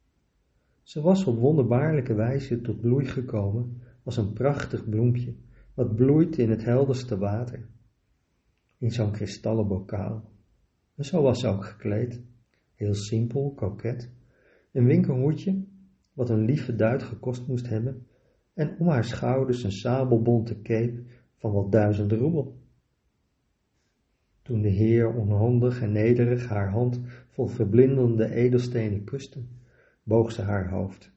Ze 0.82 1.00
was 1.00 1.24
op 1.24 1.38
wonderbaarlijke 1.38 2.14
wijze 2.14 2.60
tot 2.60 2.80
bloei 2.80 3.06
gekomen 3.06 3.80
als 4.02 4.16
een 4.16 4.32
prachtig 4.32 4.88
bloempje, 4.88 5.34
wat 5.74 5.96
bloeit 5.96 6.38
in 6.38 6.50
het 6.50 6.64
helderste 6.64 7.18
water, 7.18 7.68
in 8.78 8.90
zo'n 8.90 9.12
kristallen 9.12 9.68
bokaal. 9.68 10.30
En 10.94 11.04
zo 11.04 11.22
was 11.22 11.40
ze 11.40 11.48
ook 11.48 11.64
gekleed, 11.64 12.22
heel 12.82 12.94
simpel, 12.94 13.52
koket, 13.54 14.10
een 14.72 14.84
winkelhoedje, 14.84 15.64
wat 16.12 16.30
een 16.30 16.44
lieve 16.44 16.76
duit 16.76 17.02
gekost 17.02 17.46
moest 17.46 17.68
hebben, 17.68 18.06
en 18.54 18.76
om 18.78 18.88
haar 18.88 19.04
schouders 19.04 19.62
een 19.62 19.72
sabelbonte 19.72 20.62
cape 20.62 21.02
van 21.36 21.52
wat 21.52 21.72
duizend 21.72 22.12
roebel. 22.12 22.60
Toen 24.42 24.62
de 24.62 24.68
Heer 24.68 25.14
onhandig 25.14 25.82
en 25.82 25.92
nederig 25.92 26.48
haar 26.48 26.70
hand 26.70 27.00
vol 27.28 27.46
verblindende 27.46 28.30
edelstenen 28.30 29.04
kuste, 29.04 29.42
boog 30.02 30.32
ze 30.32 30.42
haar 30.42 30.70
hoofd. 30.70 31.12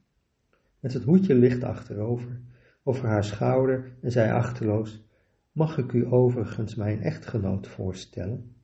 Met 0.79 0.93
het 0.93 1.03
hoedje 1.03 1.36
licht 1.36 1.63
achterover, 1.63 2.41
over 2.84 3.07
haar 3.07 3.24
schouder 3.24 3.98
en 4.01 4.12
zei 4.12 4.31
achteloos, 4.31 5.03
mag 5.51 5.77
ik 5.77 5.91
u 5.91 6.05
overigens 6.05 6.75
mijn 6.75 7.01
echtgenoot 7.01 7.67
voorstellen? 7.67 8.55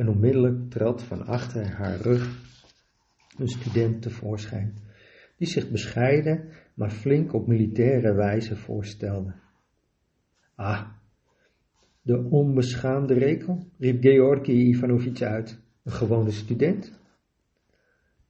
En 0.00 0.08
onmiddellijk 0.08 0.70
trad 0.70 1.02
van 1.02 1.26
achter 1.26 1.72
haar 1.72 2.00
rug 2.00 2.42
een 3.38 3.48
student 3.48 4.02
tevoorschijn, 4.02 4.74
die 5.36 5.48
zich 5.48 5.70
bescheiden, 5.70 6.48
maar 6.74 6.90
flink 6.90 7.32
op 7.32 7.46
militaire 7.46 8.14
wijze 8.14 8.56
voorstelde. 8.56 9.34
Ah, 10.54 10.88
de 12.02 12.24
onbeschaamde 12.30 13.14
rekel, 13.14 13.66
riep 13.78 14.02
Georgi 14.02 14.68
Ivanovich 14.68 15.20
uit, 15.20 15.60
een 15.82 15.92
gewone 15.92 16.30
student. 16.30 16.92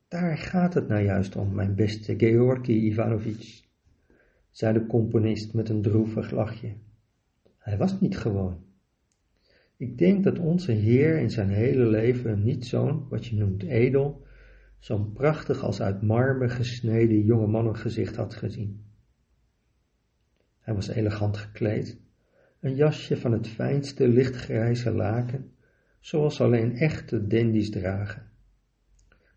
Daar 0.09 0.39
gaat 0.39 0.75
het 0.75 0.89
nou 0.89 1.03
juist 1.03 1.37
om, 1.37 1.55
mijn 1.55 1.75
beste 1.75 2.19
Georgi 2.19 2.87
Ivanovich, 2.87 3.63
zei 4.51 4.73
de 4.73 4.87
componist 4.87 5.55
met 5.55 5.69
een 5.69 5.83
droevig 5.83 6.31
lachje. 6.31 6.75
Hij 7.59 7.79
was 7.79 8.01
niet 8.01 8.19
gewoon. 8.19 8.70
Ik 9.81 9.99
denk 9.99 10.25
dat 10.25 10.39
onze 10.39 10.73
Heer 10.73 11.19
in 11.19 11.31
zijn 11.31 11.49
hele 11.49 11.87
leven 11.87 12.43
niet 12.43 12.67
zo'n, 12.67 13.09
wat 13.09 13.27
je 13.27 13.37
noemt 13.37 13.63
edel, 13.63 14.23
zo'n 14.79 15.13
prachtig 15.13 15.63
als 15.63 15.81
uit 15.81 16.03
marmer 16.03 16.51
gesneden 16.51 17.25
jonge 17.25 17.47
mannengezicht 17.47 18.17
had 18.17 18.35
gezien. 18.35 18.85
Hij 20.59 20.75
was 20.75 20.89
elegant 20.89 21.37
gekleed, 21.37 22.01
een 22.61 22.75
jasje 22.75 23.17
van 23.17 23.33
het 23.33 23.49
fijnste 23.49 24.09
lichtgrijze 24.09 24.93
laken, 24.93 25.53
zoals 26.01 26.41
alleen 26.41 26.77
echte 26.77 27.27
dandies 27.27 27.71
dragen, 27.71 28.23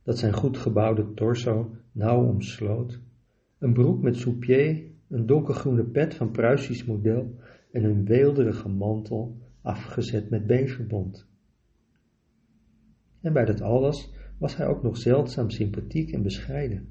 dat 0.04 0.18
zijn 0.18 0.34
goed 0.34 0.58
gebouwde 0.58 1.14
torso 1.14 1.76
nauw 1.92 2.28
omsloot, 2.28 3.00
een 3.60 3.74
broek 3.74 4.02
met 4.02 4.16
soupier, 4.16 4.84
een 5.10 5.26
donkergroene 5.26 5.84
pet 5.84 6.16
van 6.16 6.32
Pruisisch 6.32 6.86
model 6.86 7.36
en 7.72 7.84
een 7.84 8.06
weelderige 8.06 8.70
mantel 8.70 9.42
afgezet 9.63 10.29
met 10.29 10.48
beverbond. 10.48 11.27
En 13.22 13.34
bij 13.34 13.46
dat 13.46 13.62
alles 13.62 14.13
was 14.38 14.55
hij 14.55 14.67
ook 14.67 14.84
nog 14.84 14.98
zeldzaam 14.98 15.50
sympathiek 15.50 16.12
en 16.12 16.24
bescheiden. 16.24 16.88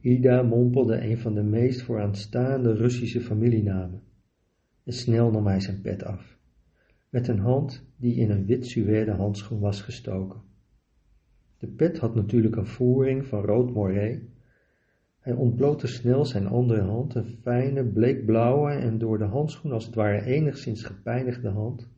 Ida 0.00 0.42
mompelde 0.42 1.00
een 1.00 1.18
van 1.18 1.34
de 1.34 1.42
meest 1.42 1.82
vooraanstaande 1.82 2.74
Russische 2.74 3.20
familienamen 3.20 4.02
en 4.84 4.92
snel 4.92 5.30
nam 5.30 5.46
hij 5.46 5.60
zijn 5.60 5.80
pet 5.80 6.04
af, 6.04 6.38
met 7.08 7.28
een 7.28 7.38
hand 7.38 7.86
die 7.96 8.14
in 8.14 8.30
een 8.30 8.46
wit 8.46 8.66
suède 8.66 9.10
handschoen 9.10 9.60
was 9.60 9.82
gestoken. 9.82 10.40
De 11.58 11.66
pet 11.66 11.98
had 11.98 12.14
natuurlijk 12.14 12.56
een 12.56 12.66
voering 12.66 13.26
van 13.26 13.44
rood 13.44 13.72
moré 13.72 14.22
Hij 15.26 15.34
ontblootte 15.34 15.86
snel 15.86 16.24
zijn 16.24 16.46
andere 16.46 16.80
hand, 16.80 17.14
een 17.14 17.38
fijne, 17.42 17.84
bleekblauwe 17.84 18.70
en 18.70 18.98
door 18.98 19.18
de 19.18 19.24
handschoen 19.24 19.72
als 19.72 19.86
het 19.86 19.94
ware 19.94 20.24
enigszins 20.24 20.82
gepijnigde 20.82 21.48
hand, 21.48 21.88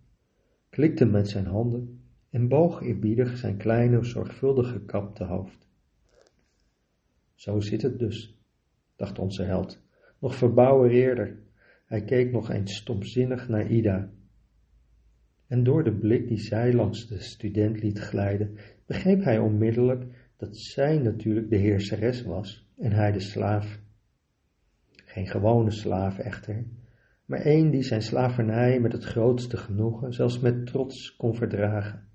klikte 0.68 1.04
met 1.04 1.28
zijn 1.28 1.46
handen 1.46 2.00
en 2.30 2.48
boog 2.48 2.82
eerbiedig 2.82 3.36
zijn 3.36 3.56
kleine, 3.56 4.04
zorgvuldig 4.04 4.70
gekapte 4.70 5.24
hoofd. 5.24 5.68
Zo 7.34 7.60
zit 7.60 7.82
het 7.82 7.98
dus, 7.98 8.38
dacht 8.96 9.18
onze 9.18 9.42
held, 9.42 9.82
nog 10.18 10.34
verbouwereerder. 10.34 11.38
Hij 11.84 12.04
keek 12.04 12.32
nog 12.32 12.50
eens 12.50 12.76
stomzinnig 12.76 13.48
naar 13.48 13.70
Ida. 13.70 14.10
En 15.46 15.64
door 15.64 15.84
de 15.84 15.92
blik 15.92 16.28
die 16.28 16.40
zij 16.40 16.72
langs 16.72 17.06
de 17.06 17.20
student 17.20 17.82
liet 17.82 17.98
glijden, 17.98 18.56
begreep 18.86 19.22
hij 19.22 19.38
onmiddellijk 19.38 20.32
dat 20.36 20.56
zij 20.56 20.98
natuurlijk 20.98 21.50
de 21.50 21.56
heerseres 21.56 22.22
was 22.22 22.66
en 22.78 22.92
hij 22.92 23.12
de 23.12 23.20
slaaf. 23.20 23.78
Geen 25.04 25.26
gewone 25.26 25.70
slaaf 25.70 26.18
echter, 26.18 26.64
maar 27.24 27.46
een 27.46 27.70
die 27.70 27.82
zijn 27.82 28.02
slavernij 28.02 28.80
met 28.80 28.92
het 28.92 29.04
grootste 29.04 29.56
genoegen, 29.56 30.12
zelfs 30.12 30.40
met 30.40 30.66
trots, 30.66 31.16
kon 31.16 31.34
verdragen. 31.34 32.08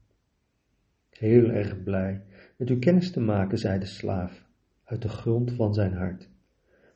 Heel 1.10 1.50
erg 1.50 1.84
blij 1.84 2.24
met 2.58 2.70
u 2.70 2.80
kennis 2.80 3.12
te 3.12 3.20
maken, 3.20 3.58
zei 3.58 3.80
de 3.80 3.86
slaaf, 3.86 4.46
uit 4.84 5.02
de 5.02 5.10
grond 5.10 5.52
van 5.52 5.74
zijn 5.74 5.94
hart, 5.94 6.30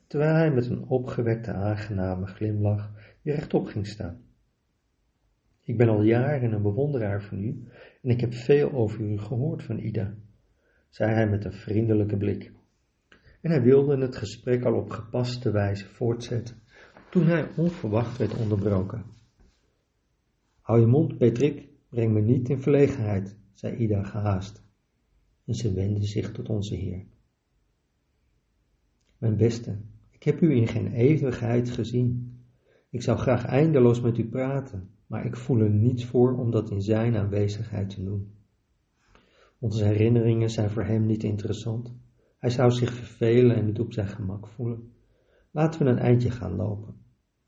terwijl 0.07 0.35
hij 0.35 0.51
met 0.51 0.69
een 0.69 0.87
opgewekte, 0.87 1.53
aangename 1.53 2.25
glimlach 2.25 2.91
weer 3.21 3.35
rechtop 3.35 3.65
ging 3.65 3.87
staan. 3.87 4.21
Ik 5.61 5.77
ben 5.77 5.89
al 5.89 6.01
jaren 6.01 6.51
een 6.51 6.61
bewonderaar 6.61 7.21
van 7.21 7.43
u 7.43 7.67
en 8.01 8.09
ik 8.09 8.21
heb 8.21 8.33
veel 8.33 8.71
over 8.71 8.99
u 8.99 9.17
gehoord 9.17 9.63
van 9.63 9.79
Ida, 9.79 10.13
zei 10.89 11.13
hij 11.13 11.29
met 11.29 11.45
een 11.45 11.53
vriendelijke 11.53 12.17
blik. 12.17 12.51
En 13.47 13.53
hij 13.53 13.61
wilde 13.61 13.97
het 13.97 14.15
gesprek 14.15 14.63
al 14.63 14.73
op 14.73 14.89
gepaste 14.89 15.51
wijze 15.51 15.85
voortzetten, 15.85 16.61
toen 17.09 17.25
hij 17.25 17.49
onverwacht 17.55 18.17
werd 18.17 18.37
onderbroken. 18.37 19.05
Hou 20.61 20.79
je 20.79 20.85
mond, 20.85 21.17
Patrick, 21.17 21.67
breng 21.89 22.13
me 22.13 22.21
niet 22.21 22.49
in 22.49 22.61
verlegenheid, 22.61 23.37
zei 23.53 23.75
Ida 23.75 24.03
gehaast. 24.03 24.63
En 25.45 25.53
ze 25.53 25.73
wendde 25.73 26.05
zich 26.05 26.31
tot 26.31 26.49
onze 26.49 26.75
Heer. 26.75 27.05
Mijn 29.17 29.37
beste, 29.37 29.77
ik 30.09 30.23
heb 30.23 30.41
u 30.41 30.55
in 30.55 30.67
geen 30.67 30.91
eeuwigheid 30.91 31.69
gezien. 31.69 32.39
Ik 32.89 33.01
zou 33.01 33.17
graag 33.17 33.45
eindeloos 33.45 34.01
met 34.01 34.17
u 34.17 34.29
praten, 34.29 34.89
maar 35.05 35.25
ik 35.25 35.35
voel 35.35 35.59
er 35.59 35.71
niets 35.71 36.05
voor 36.05 36.37
om 36.37 36.51
dat 36.51 36.71
in 36.71 36.81
zijn 36.81 37.15
aanwezigheid 37.15 37.89
te 37.89 38.03
doen. 38.03 38.31
Onze 39.59 39.83
herinneringen 39.83 40.49
zijn 40.49 40.69
voor 40.69 40.83
hem 40.83 41.05
niet 41.05 41.23
interessant. 41.23 41.93
Hij 42.47 42.55
zou 42.55 42.71
zich 42.71 42.93
vervelen 42.93 43.55
en 43.55 43.65
niet 43.65 43.79
op 43.79 43.93
zijn 43.93 44.07
gemak 44.07 44.47
voelen. 44.47 44.91
Laten 45.51 45.83
we 45.83 45.91
een 45.91 45.97
eindje 45.97 46.31
gaan 46.31 46.55
lopen, 46.55 46.95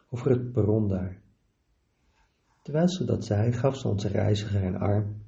over 0.10 0.32
het 0.32 0.52
perron 0.52 0.88
daar. 0.88 1.22
Terwijl 2.64 2.90
ze 2.90 3.06
dat 3.06 3.26
zei, 3.26 3.52
gaf 3.52 3.78
ze 3.78 3.88
onze 3.88 4.08
reiziger 4.08 4.64
een 4.64 4.78
arm, 4.78 5.22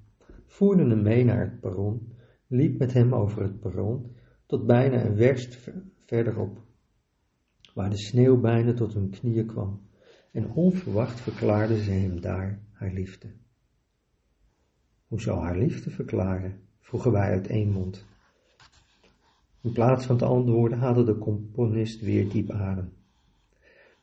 voerde 0.45 0.89
hem 0.89 1.01
mee 1.01 1.23
naar 1.23 1.39
het 1.39 1.59
perron, 1.59 2.13
liep 2.47 2.79
met 2.79 2.93
hem 2.93 3.13
over 3.13 3.41
het 3.43 3.59
perron 3.59 4.15
tot 4.45 4.65
bijna 4.65 5.05
een 5.05 5.15
werst 5.15 5.71
verderop, 6.05 6.61
waar 7.73 7.89
de 7.89 7.97
sneeuw 7.97 8.39
bijna 8.39 8.73
tot 8.73 8.93
hun 8.93 9.09
knieën 9.09 9.45
kwam, 9.45 9.81
en 10.31 10.51
onverwacht 10.51 11.19
verklaarde 11.19 11.83
ze 11.83 11.91
hem 11.91 12.21
daar 12.21 12.61
haar 12.71 12.93
liefde. 12.93 13.33
Hoe 15.07 15.21
zou 15.21 15.39
haar 15.39 15.57
liefde 15.57 15.89
verklaren? 15.89 16.59
vroegen 16.79 17.11
wij 17.11 17.29
uit 17.29 17.47
één 17.47 17.69
mond. 17.69 18.09
In 19.61 19.71
plaats 19.71 20.05
van 20.05 20.17
te 20.17 20.25
antwoorden 20.25 20.77
haalde 20.77 21.03
de 21.03 21.17
componist 21.17 22.01
weer 22.01 22.29
diep 22.29 22.51
adem. 22.51 22.93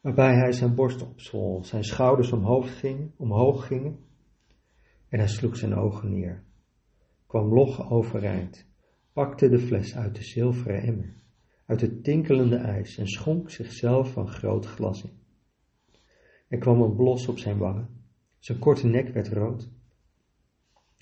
Waarbij 0.00 0.34
hij 0.34 0.52
zijn 0.52 0.74
borst 0.74 1.02
opzwol, 1.02 1.64
zijn 1.64 1.84
schouders 1.84 2.32
omhoog 2.32 2.78
gingen, 2.78 3.12
omhoog 3.16 3.66
gingen 3.66 3.98
en 5.08 5.18
hij 5.18 5.28
sloeg 5.28 5.56
zijn 5.56 5.74
ogen 5.74 6.10
neer, 6.10 6.42
kwam 7.26 7.54
log 7.54 7.90
overeind, 7.90 8.66
pakte 9.12 9.48
de 9.48 9.58
fles 9.58 9.96
uit 9.96 10.14
de 10.14 10.22
zilveren 10.22 10.82
emmer, 10.82 11.14
uit 11.66 11.80
het 11.80 12.04
tinkelende 12.04 12.56
ijs 12.56 12.98
en 12.98 13.08
schonk 13.08 13.50
zichzelf 13.50 14.12
van 14.12 14.28
groot 14.28 14.66
glas 14.66 15.02
in. 15.02 15.18
Er 16.48 16.58
kwam 16.58 16.82
een 16.82 16.96
blos 16.96 17.28
op 17.28 17.38
zijn 17.38 17.58
wangen, 17.58 17.88
zijn 18.38 18.58
korte 18.58 18.86
nek 18.86 19.08
werd 19.08 19.28
rood. 19.28 19.68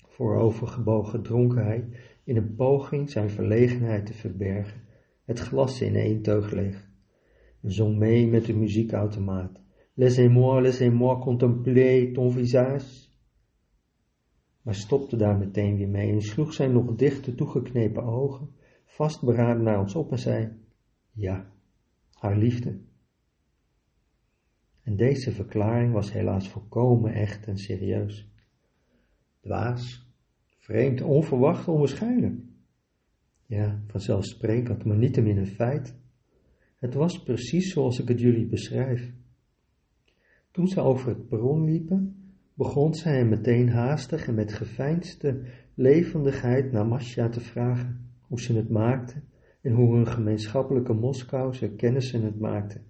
Voorovergebogen 0.07 1.23
dronk 1.23 1.55
hij 1.55 1.89
in 2.27 2.35
een 2.35 2.55
poging 2.55 3.09
zijn 3.09 3.29
verlegenheid 3.29 4.05
te 4.05 4.13
verbergen, 4.13 4.81
het 5.25 5.39
glas 5.39 5.81
in 5.81 5.95
één 5.95 6.21
teug 6.21 6.51
leeg, 6.51 6.89
en 7.61 7.71
zong 7.71 7.97
mee 7.97 8.27
met 8.27 8.45
de 8.45 8.53
muziekautomaat. 8.53 9.61
Laissez-moi, 9.93 10.61
laissez-moi 10.61 11.19
contempler 11.19 12.13
ton 12.13 12.31
visage. 12.31 13.09
Maar 14.61 14.75
stopte 14.75 15.17
daar 15.17 15.37
meteen 15.37 15.77
weer 15.77 15.89
mee 15.89 16.11
en 16.11 16.21
sloeg 16.21 16.53
zijn 16.53 16.71
nog 16.71 16.95
dichte 16.95 17.35
toegeknepen 17.35 18.03
ogen 18.03 18.49
vastberaden 18.85 19.63
naar 19.63 19.79
ons 19.79 19.95
op 19.95 20.11
en 20.11 20.19
zei, 20.19 20.51
ja, 21.11 21.51
haar 22.11 22.37
liefde. 22.37 22.79
En 24.83 24.95
deze 24.95 25.31
verklaring 25.31 25.93
was 25.93 26.11
helaas 26.11 26.49
volkomen 26.49 27.13
echt 27.13 27.47
en 27.47 27.57
serieus. 27.57 28.31
Dwaas, 29.39 30.06
Vreemd, 30.67 31.01
onverwacht, 31.01 31.67
onwaarschijnlijk. 31.67 32.35
Ja, 33.45 33.81
vanzelfsprekend, 33.87 34.85
maar 34.85 34.97
niettemin 34.97 35.37
een 35.37 35.47
feit. 35.47 35.95
Het 36.75 36.93
was 36.93 37.23
precies 37.23 37.71
zoals 37.73 37.99
ik 37.99 38.07
het 38.07 38.19
jullie 38.19 38.47
beschrijf. 38.47 39.13
Toen 40.51 40.67
ze 40.67 40.81
over 40.81 41.09
het 41.09 41.27
perron 41.27 41.65
liepen, 41.65 42.15
begon 42.53 42.93
zij 42.93 43.17
hem 43.17 43.29
meteen 43.29 43.69
haastig 43.69 44.27
en 44.27 44.35
met 44.35 44.53
geveinsde 44.53 45.41
levendigheid 45.73 46.71
naar 46.71 46.87
Masja 46.87 47.29
te 47.29 47.41
vragen 47.41 48.11
hoe 48.21 48.41
ze 48.41 48.55
het 48.55 48.69
maakte 48.69 49.21
en 49.61 49.71
hoe 49.71 49.95
hun 49.95 50.07
gemeenschappelijke 50.07 50.93
Moskouse 50.93 51.69
kennissen 51.69 52.23
het 52.23 52.39
maakten, 52.39 52.81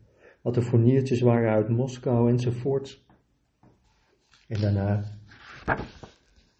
wat 0.41 0.53
de 0.53 0.61
forniertjes 0.61 1.21
waren 1.21 1.51
uit 1.51 1.69
Moskou 1.69 2.29
enzovoorts. 2.29 3.05
En 4.47 4.61
daarna 4.61 5.03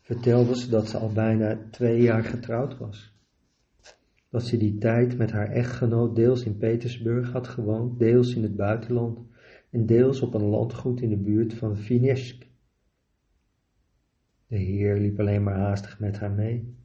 vertelde 0.08 0.58
ze 0.58 0.70
dat 0.70 0.90
ze 0.90 0.98
al 0.98 1.12
bijna 1.12 1.60
twee 1.72 2.02
jaar 2.02 2.24
getrouwd 2.24 2.78
was. 2.78 3.16
Dat 4.30 4.44
ze 4.44 4.58
die 4.58 4.78
tijd 4.78 5.18
met 5.18 5.32
haar 5.32 5.52
echtgenoot 5.52 6.16
deels 6.16 6.44
in 6.44 6.58
Petersburg 6.58 7.32
had 7.32 7.48
gewoond, 7.48 8.00
deels 8.00 8.36
in 8.36 8.44
het 8.44 8.56
buitenland 8.56 9.20
en 9.70 9.86
deels 9.86 10.22
op 10.22 10.34
een 10.34 10.46
landgoed 10.46 11.02
in 11.02 11.10
de 11.10 11.18
buurt 11.18 11.54
van 11.54 11.78
Vinesk. 11.78 12.48
De 14.48 14.58
heer 14.58 14.98
liep 14.98 15.20
alleen 15.20 15.44
maar 15.44 15.58
haastig 15.58 16.00
met 16.00 16.20
haar 16.20 16.32
mee 16.32 16.76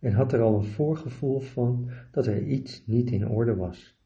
en 0.00 0.12
had 0.12 0.32
er 0.32 0.40
al 0.40 0.54
een 0.54 0.64
voorgevoel 0.64 1.40
van 1.40 1.90
dat 2.10 2.26
er 2.26 2.42
iets 2.42 2.86
niet 2.86 3.10
in 3.10 3.28
orde 3.28 3.54
was. 3.54 3.96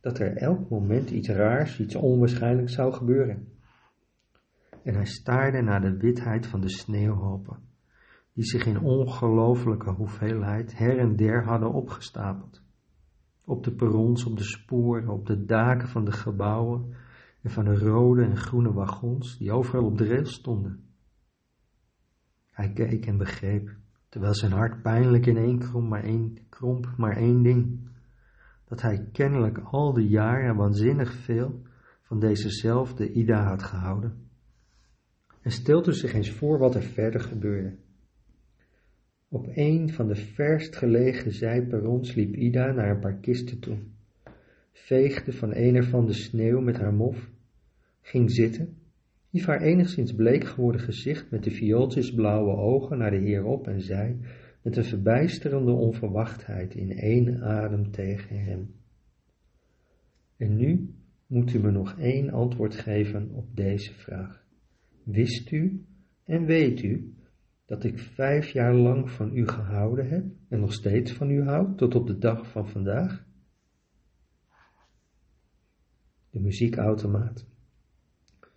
Dat 0.00 0.18
er 0.18 0.36
elk 0.36 0.70
moment 0.70 1.10
iets 1.10 1.28
raars, 1.28 1.80
iets 1.80 1.94
onwaarschijnlijks 1.94 2.74
zou 2.74 2.92
gebeuren. 2.92 3.48
En 4.82 4.94
hij 4.94 5.06
staarde 5.06 5.62
naar 5.62 5.80
de 5.80 5.96
witheid 5.96 6.46
van 6.46 6.60
de 6.60 6.70
sneeuwhopen 6.70 7.68
die 8.32 8.44
zich 8.44 8.66
in 8.66 8.80
ongelooflijke 8.80 9.90
hoeveelheid 9.90 10.78
her 10.78 10.98
en 10.98 11.16
der 11.16 11.44
hadden 11.44 11.72
opgestapeld. 11.72 12.62
Op 13.44 13.64
de 13.64 13.72
perrons, 13.72 14.24
op 14.24 14.36
de 14.36 14.44
sporen, 14.44 15.08
op 15.08 15.26
de 15.26 15.44
daken 15.44 15.88
van 15.88 16.04
de 16.04 16.12
gebouwen 16.12 16.94
en 17.42 17.50
van 17.50 17.64
de 17.64 17.78
rode 17.78 18.22
en 18.24 18.36
groene 18.36 18.72
wagons 18.72 19.38
die 19.38 19.52
overal 19.52 19.84
op 19.84 19.98
de 19.98 20.06
rails 20.06 20.32
stonden. 20.32 20.84
Hij 22.50 22.72
keek 22.72 23.06
en 23.06 23.16
begreep, 23.16 23.76
terwijl 24.08 24.34
zijn 24.34 24.52
hart 24.52 24.82
pijnlijk 24.82 25.26
in 25.26 25.36
één 25.36 25.58
kromp 25.58 25.88
maar 25.88 26.04
één, 26.04 26.38
kromp 26.48 26.94
maar 26.96 27.16
één 27.16 27.42
ding, 27.42 27.88
dat 28.64 28.82
hij 28.82 29.08
kennelijk 29.12 29.58
al 29.58 29.92
die 29.92 30.08
jaren 30.08 30.56
waanzinnig 30.56 31.12
veel 31.12 31.62
van 32.02 32.18
dezezelfde 32.18 33.12
Ida 33.12 33.44
had 33.44 33.62
gehouden. 33.62 34.28
En 35.40 35.50
stelde 35.50 35.92
zich 35.92 36.12
eens 36.12 36.30
voor 36.30 36.58
wat 36.58 36.74
er 36.74 36.82
verder 36.82 37.20
gebeurde. 37.20 37.76
Op 39.32 39.50
een 39.54 39.92
van 39.92 40.08
de 40.08 40.14
verst 40.14 40.76
gelegen 40.76 41.32
zijperrons 41.32 42.14
liep 42.14 42.34
Ida 42.34 42.72
naar 42.72 42.90
een 42.90 43.00
paar 43.00 43.18
kisten 43.18 43.58
toe, 43.58 43.78
veegde 44.72 45.32
van 45.32 45.54
een 45.54 45.74
ervan 45.76 46.06
de 46.06 46.12
sneeuw 46.12 46.60
met 46.60 46.76
haar 46.76 46.94
mof, 46.94 47.30
ging 48.00 48.30
zitten, 48.30 48.76
hief 49.28 49.46
haar 49.46 49.62
enigszins 49.62 50.14
bleek 50.14 50.44
geworden 50.44 50.80
gezicht 50.80 51.30
met 51.30 51.44
de 51.44 51.50
viooltjesblauwe 51.50 52.56
ogen 52.56 52.98
naar 52.98 53.10
de 53.10 53.18
heer 53.18 53.44
op 53.44 53.66
en 53.66 53.80
zei 53.80 54.18
met 54.62 54.76
een 54.76 54.84
verbijsterende 54.84 55.72
onverwachtheid 55.72 56.74
in 56.74 56.90
één 56.96 57.42
adem 57.42 57.90
tegen 57.90 58.44
hem. 58.44 58.74
En 60.36 60.56
nu 60.56 60.94
moet 61.26 61.54
u 61.54 61.58
me 61.58 61.70
nog 61.70 61.98
één 61.98 62.30
antwoord 62.30 62.74
geven 62.74 63.30
op 63.32 63.56
deze 63.56 63.94
vraag. 63.94 64.44
Wist 65.04 65.50
u 65.50 65.84
en 66.24 66.44
weet 66.44 66.82
u 66.82 67.14
dat 67.70 67.84
ik 67.84 67.98
vijf 67.98 68.50
jaar 68.50 68.74
lang 68.74 69.10
van 69.10 69.36
u 69.36 69.48
gehouden 69.48 70.08
heb 70.08 70.24
en 70.48 70.60
nog 70.60 70.72
steeds 70.72 71.12
van 71.12 71.30
u 71.30 71.42
houd 71.42 71.78
tot 71.78 71.94
op 71.94 72.06
de 72.06 72.18
dag 72.18 72.50
van 72.50 72.68
vandaag? 72.68 73.24
de 76.30 76.40
muziekautomaat, 76.40 77.46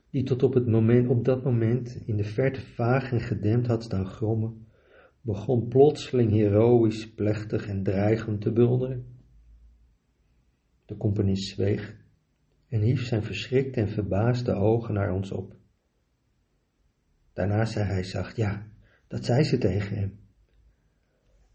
die 0.09 0.23
tot 0.23 0.43
op, 0.43 0.53
het 0.53 0.67
moment, 0.67 1.07
op 1.07 1.25
dat 1.25 1.43
moment 1.43 2.01
in 2.05 2.17
de 2.17 2.23
verte 2.23 2.61
vaag 2.61 3.11
en 3.11 3.19
gedempt 3.19 3.67
had 3.67 3.83
staan 3.83 4.05
grommen, 4.05 4.67
begon 5.21 5.67
plotseling 5.67 6.31
heroïsch, 6.31 7.13
plechtig 7.13 7.67
en 7.67 7.83
dreigend 7.83 8.41
te 8.41 8.51
bulderen. 8.51 9.05
De 10.85 10.97
componist 10.97 11.47
zweeg 11.47 11.95
en 12.67 12.81
hief 12.81 13.05
zijn 13.05 13.23
verschrikte 13.23 13.79
en 13.79 13.89
verbaasde 13.89 14.53
ogen 14.53 14.93
naar 14.93 15.13
ons 15.13 15.31
op. 15.31 15.55
Daarna 17.33 17.65
zei 17.65 17.85
hij 17.85 18.03
zacht, 18.03 18.35
ja, 18.35 18.71
dat 19.07 19.25
zei 19.25 19.43
ze 19.43 19.57
tegen 19.57 19.97
hem. 19.97 20.19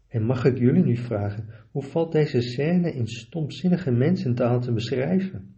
En 0.07 0.23
mag 0.23 0.45
ik 0.45 0.57
jullie 0.57 0.83
nu 0.83 0.97
vragen, 0.97 1.49
hoe 1.71 1.83
valt 1.83 2.11
deze 2.11 2.41
scène 2.41 2.93
in 2.93 3.07
stomzinnige 3.07 3.91
mensentaal 3.91 4.59
te 4.59 4.71
beschrijven? 4.71 5.55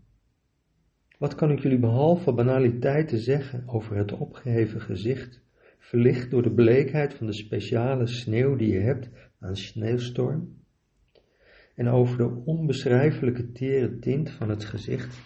Wat 1.17 1.36
kan 1.36 1.51
ik 1.51 1.60
jullie 1.60 1.80
behalve 1.80 2.34
banaliteiten 2.34 3.19
zeggen 3.19 3.63
over 3.67 3.95
het 3.95 4.12
opgeheven 4.12 4.82
gezicht, 4.82 5.41
verlicht 5.80 6.32
door 6.32 6.41
de 6.41 6.54
bleekheid 6.54 7.13
van 7.13 7.25
de 7.27 7.34
speciale 7.34 8.08
sneeuw 8.08 8.56
die 8.56 8.73
je 8.73 8.80
hebt 8.80 9.10
aan 9.39 9.56
sneeuwstorm? 9.56 10.60
En 11.75 11.88
over 11.88 12.17
de 12.17 12.41
onbeschrijfelijke 12.45 13.51
tere 13.51 13.99
tint 13.99 14.30
van 14.30 14.49
het 14.49 14.65
gezicht, 14.65 15.21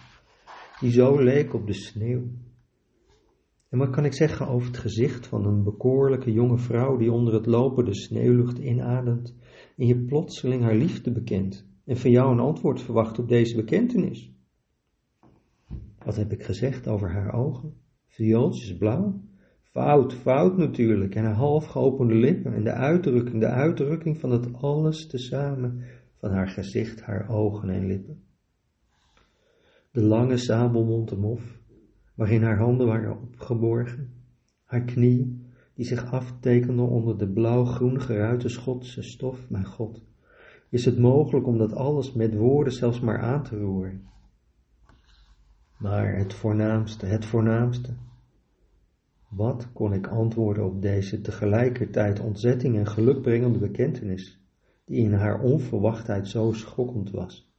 die 0.79 0.91
zo 0.91 1.23
leek 1.23 1.53
op 1.53 1.67
de 1.67 1.73
sneeuw. 1.73 2.31
En 3.75 3.81
wat 3.81 3.89
kan 3.89 4.05
ik 4.05 4.13
zeggen 4.13 4.47
over 4.47 4.67
het 4.67 4.77
gezicht 4.77 5.27
van 5.27 5.45
een 5.45 5.63
bekoorlijke 5.63 6.31
jonge 6.31 6.57
vrouw 6.57 6.97
die 6.97 7.11
onder 7.11 7.33
het 7.33 7.45
lopen 7.45 7.85
de 7.85 7.95
sneeuwlucht 7.95 8.57
inademt 8.57 9.35
en 9.77 9.87
je 9.87 10.05
plotseling 10.05 10.63
haar 10.63 10.75
liefde 10.75 11.11
bekent 11.11 11.67
en 11.85 11.97
van 11.97 12.11
jou 12.11 12.31
een 12.31 12.39
antwoord 12.39 12.81
verwacht 12.81 13.19
op 13.19 13.27
deze 13.27 13.55
bekentenis? 13.55 14.31
Wat 16.05 16.15
heb 16.15 16.31
ik 16.31 16.43
gezegd 16.43 16.87
over 16.87 17.11
haar 17.11 17.33
ogen? 17.33 17.73
Viooltjes 18.07 18.77
blauw? 18.77 19.21
Fout, 19.61 20.13
fout 20.13 20.57
natuurlijk. 20.57 21.15
En 21.15 21.23
haar 21.23 21.33
half 21.33 21.65
geopende 21.65 22.15
lippen 22.15 22.53
en 22.53 22.63
de 22.63 22.73
uitdrukking, 22.73 23.39
de 23.39 23.49
uitdrukking 23.49 24.19
van 24.19 24.31
het 24.31 24.53
alles 24.53 25.07
tezamen 25.07 25.83
van 26.19 26.31
haar 26.31 26.47
gezicht, 26.47 27.01
haar 27.01 27.29
ogen 27.29 27.69
en 27.69 27.85
lippen. 27.85 28.23
De 29.91 30.01
lange 30.01 30.37
sabelmonte 30.37 31.17
mof, 31.17 31.63
waarin 32.15 32.43
haar 32.43 32.57
handen 32.57 32.87
waren 32.87 33.21
opgeborgen, 33.21 34.13
haar 34.63 34.81
knieën, 34.81 35.45
die 35.73 35.85
zich 35.85 36.11
aftekenden 36.11 36.87
onder 36.87 37.17
de 37.17 37.27
blauw-groen 37.27 38.01
geruite 38.01 38.49
Schotse 38.49 39.01
stof, 39.01 39.49
mijn 39.49 39.65
God. 39.65 40.03
Is 40.69 40.85
het 40.85 40.97
mogelijk 40.97 41.47
om 41.47 41.57
dat 41.57 41.73
alles 41.73 42.13
met 42.13 42.35
woorden 42.35 42.73
zelfs 42.73 42.99
maar 42.99 43.19
aan 43.19 43.43
te 43.43 43.57
roeren? 43.57 44.03
Maar 45.77 46.15
het 46.15 46.33
voornaamste, 46.33 47.05
het 47.05 47.25
voornaamste. 47.25 47.93
Wat 49.29 49.71
kon 49.73 49.93
ik 49.93 50.07
antwoorden 50.07 50.65
op 50.65 50.81
deze 50.81 51.21
tegelijkertijd 51.21 52.19
ontzetting 52.19 52.77
en 52.77 52.87
gelukbrengende 52.87 53.59
bekentenis, 53.59 54.39
die 54.85 54.97
in 54.97 55.13
haar 55.13 55.41
onverwachtheid 55.41 56.27
zo 56.27 56.51
schokkend 56.51 57.11
was? 57.11 57.53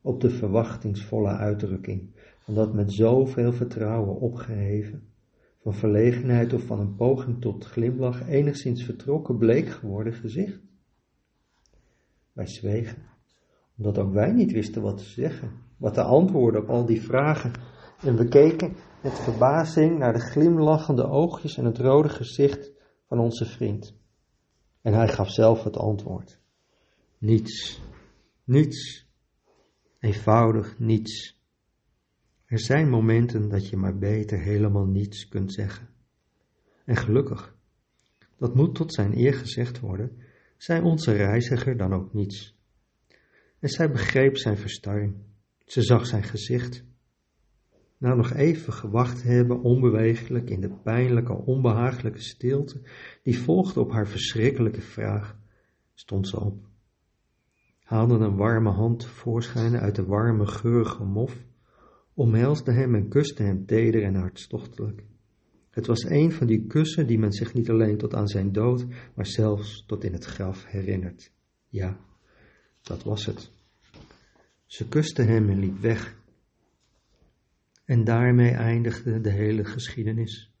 Op 0.00 0.20
de 0.20 0.30
verwachtingsvolle 0.30 1.28
uitdrukking 1.28 2.10
van 2.48 2.56
dat 2.56 2.72
met 2.72 2.92
zoveel 2.92 3.52
vertrouwen 3.52 4.16
opgeheven, 4.16 5.08
van 5.62 5.74
verlegenheid 5.74 6.52
of 6.52 6.62
van 6.62 6.80
een 6.80 6.94
poging 6.94 7.40
tot 7.40 7.64
glimlach 7.64 8.28
enigszins 8.28 8.84
vertrokken 8.84 9.38
bleek 9.38 9.68
geworden 9.68 10.12
gezicht. 10.12 10.60
Wij 12.32 12.46
zwegen, 12.46 13.02
omdat 13.76 13.98
ook 13.98 14.12
wij 14.12 14.32
niet 14.32 14.52
wisten 14.52 14.82
wat 14.82 14.96
te 14.96 15.04
zeggen 15.04 15.50
wat 15.76 15.94
de 15.94 16.02
antwoorden 16.02 16.62
op 16.62 16.68
al 16.68 16.86
die 16.86 17.02
vragen. 17.02 17.52
En 18.00 18.16
we 18.16 18.28
keken 18.28 18.76
met 19.02 19.18
verbazing 19.18 19.98
naar 19.98 20.12
de 20.12 20.20
glimlachende 20.20 21.08
oogjes 21.08 21.56
en 21.56 21.64
het 21.64 21.78
rode 21.78 22.08
gezicht 22.08 22.72
van 23.06 23.18
onze 23.18 23.44
vriend. 23.44 23.96
En 24.82 24.92
hij 24.92 25.08
gaf 25.08 25.30
zelf 25.30 25.64
het 25.64 25.76
antwoord. 25.76 26.40
Niets, 27.18 27.80
niets, 28.44 29.06
eenvoudig 29.98 30.78
niets. 30.78 31.37
Er 32.48 32.60
zijn 32.60 32.88
momenten 32.88 33.48
dat 33.48 33.68
je 33.68 33.76
maar 33.76 33.98
beter 33.98 34.38
helemaal 34.38 34.86
niets 34.86 35.28
kunt 35.28 35.52
zeggen. 35.52 35.88
En 36.84 36.96
gelukkig, 36.96 37.56
dat 38.36 38.54
moet 38.54 38.74
tot 38.74 38.92
zijn 38.94 39.18
eer 39.18 39.34
gezegd 39.34 39.80
worden, 39.80 40.16
zei 40.56 40.82
onze 40.82 41.12
reiziger 41.12 41.76
dan 41.76 41.92
ook 41.92 42.14
niets. 42.14 42.58
En 43.58 43.68
zij 43.68 43.90
begreep 43.90 44.36
zijn 44.36 44.56
verstarring. 44.56 45.16
Ze 45.64 45.82
zag 45.82 46.06
zijn 46.06 46.22
gezicht. 46.22 46.84
Na 47.98 48.14
nog 48.14 48.32
even 48.32 48.72
gewacht 48.72 49.22
hebben, 49.22 49.62
onbewegelijk 49.62 50.50
in 50.50 50.60
de 50.60 50.70
pijnlijke, 50.70 51.32
onbehagelijke 51.32 52.20
stilte 52.20 52.80
die 53.22 53.38
volgde 53.38 53.80
op 53.80 53.92
haar 53.92 54.08
verschrikkelijke 54.08 54.82
vraag, 54.82 55.38
stond 55.94 56.28
ze 56.28 56.40
op. 56.40 56.66
Haalde 57.84 58.14
een 58.14 58.36
warme 58.36 58.70
hand 58.70 59.00
tevoorschijn 59.00 59.76
uit 59.76 59.94
de 59.94 60.04
warme, 60.04 60.46
geurige 60.46 61.04
mof, 61.04 61.46
omhelsde 62.18 62.72
hem 62.72 62.94
en 62.94 63.08
kuste 63.08 63.42
hem 63.42 63.66
teder 63.66 64.02
en 64.02 64.14
hartstochtelijk. 64.14 65.02
Het 65.70 65.86
was 65.86 66.04
een 66.04 66.32
van 66.32 66.46
die 66.46 66.66
kussen 66.66 67.06
die 67.06 67.18
men 67.18 67.32
zich 67.32 67.54
niet 67.54 67.70
alleen 67.70 67.96
tot 67.98 68.14
aan 68.14 68.28
zijn 68.28 68.52
dood, 68.52 68.86
maar 69.14 69.26
zelfs 69.26 69.84
tot 69.86 70.04
in 70.04 70.12
het 70.12 70.24
graf 70.24 70.64
herinnert. 70.66 71.32
Ja, 71.68 72.00
dat 72.82 73.02
was 73.02 73.26
het. 73.26 73.50
Ze 74.66 74.88
kuste 74.88 75.22
hem 75.22 75.48
en 75.48 75.58
liep 75.58 75.78
weg. 75.78 76.16
En 77.84 78.04
daarmee 78.04 78.50
eindigde 78.50 79.20
de 79.20 79.30
hele 79.30 79.64
geschiedenis. 79.64 80.52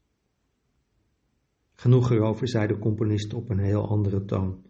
Genoeg 1.74 2.10
erover, 2.10 2.48
zei 2.48 2.66
de 2.66 2.78
componist 2.78 3.34
op 3.34 3.50
een 3.50 3.58
heel 3.58 3.88
andere 3.88 4.24
toon. 4.24 4.62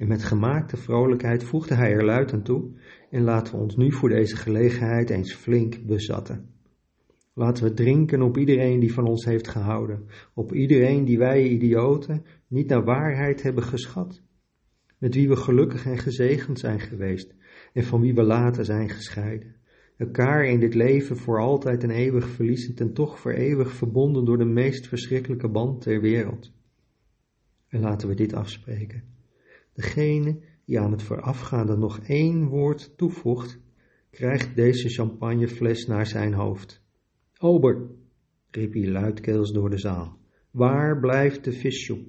En 0.00 0.08
met 0.08 0.24
gemaakte 0.24 0.76
vrolijkheid 0.76 1.44
voegde 1.44 1.74
hij 1.74 1.92
er 1.92 2.04
luid 2.04 2.32
aan 2.32 2.42
toe: 2.42 2.70
En 3.10 3.22
laten 3.22 3.54
we 3.54 3.60
ons 3.60 3.76
nu 3.76 3.92
voor 3.92 4.08
deze 4.08 4.36
gelegenheid 4.36 5.10
eens 5.10 5.34
flink 5.34 5.86
bezatten. 5.86 6.48
Laten 7.34 7.64
we 7.64 7.74
drinken 7.74 8.22
op 8.22 8.38
iedereen 8.38 8.80
die 8.80 8.92
van 8.92 9.06
ons 9.06 9.24
heeft 9.24 9.48
gehouden, 9.48 10.06
op 10.34 10.52
iedereen 10.54 11.04
die 11.04 11.18
wij 11.18 11.48
idioten 11.48 12.24
niet 12.46 12.68
naar 12.68 12.84
waarheid 12.84 13.42
hebben 13.42 13.62
geschat, 13.62 14.22
met 14.98 15.14
wie 15.14 15.28
we 15.28 15.36
gelukkig 15.36 15.86
en 15.86 15.98
gezegend 15.98 16.58
zijn 16.58 16.80
geweest, 16.80 17.34
en 17.72 17.84
van 17.84 18.00
wie 18.00 18.14
we 18.14 18.22
later 18.22 18.64
zijn 18.64 18.88
gescheiden. 18.88 19.54
Elkaar 19.96 20.44
in 20.44 20.60
dit 20.60 20.74
leven 20.74 21.16
voor 21.16 21.40
altijd 21.40 21.82
en 21.82 21.90
eeuwig 21.90 22.28
verliezend 22.28 22.80
en 22.80 22.92
toch 22.92 23.18
voor 23.18 23.32
eeuwig 23.32 23.72
verbonden 23.72 24.24
door 24.24 24.38
de 24.38 24.44
meest 24.44 24.86
verschrikkelijke 24.86 25.48
band 25.48 25.80
ter 25.80 26.00
wereld. 26.00 26.52
En 27.68 27.80
laten 27.80 28.08
we 28.08 28.14
dit 28.14 28.32
afspreken. 28.32 29.18
Degene 29.80 30.40
die 30.64 30.80
aan 30.80 30.92
het 30.92 31.02
voorafgaande 31.02 31.76
nog 31.76 31.98
één 31.98 32.48
woord 32.48 32.92
toevoegt, 32.96 33.58
krijgt 34.10 34.56
deze 34.56 34.88
champagnefles 34.88 35.86
naar 35.86 36.06
zijn 36.06 36.34
hoofd. 36.34 36.82
Ober, 37.38 37.90
riep 38.50 38.72
hij 38.72 38.88
luidkeels 38.88 39.52
door 39.52 39.70
de 39.70 39.78
zaal, 39.78 40.18
waar 40.50 41.00
blijft 41.00 41.44
de 41.44 41.52
vissoep? 41.52 42.08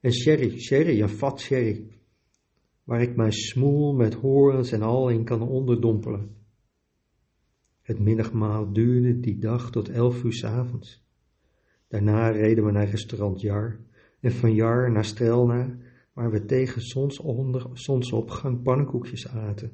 En 0.00 0.12
sherry, 0.12 0.58
sherry, 0.58 1.00
een 1.00 1.08
vat 1.08 1.40
sherry 1.40 1.88
waar 2.84 3.02
ik 3.02 3.16
mijn 3.16 3.32
smoel 3.32 3.94
met 3.94 4.14
horens 4.14 4.72
en 4.72 4.82
al 4.82 5.08
in 5.08 5.24
kan 5.24 5.42
onderdompelen. 5.42 6.36
Het 7.82 7.98
middagmaal 7.98 8.72
duurde 8.72 9.20
die 9.20 9.38
dag 9.38 9.70
tot 9.70 9.88
elf 9.88 10.24
uur 10.24 10.32
s 10.32 10.44
avonds. 10.44 11.04
Daarna 11.88 12.28
reden 12.28 12.64
we 12.64 12.70
naar 12.70 12.88
restaurant 12.88 13.40
Jar 13.40 13.78
en 14.20 14.32
van 14.32 14.54
Jar 14.54 14.92
naar 14.92 15.04
Strelna, 15.04 15.76
waar 16.16 16.30
we 16.30 16.44
tegen 16.44 16.80
zonsonder, 16.80 17.66
zonsopgang 17.72 18.62
pannenkoekjes 18.62 19.28
aten. 19.28 19.72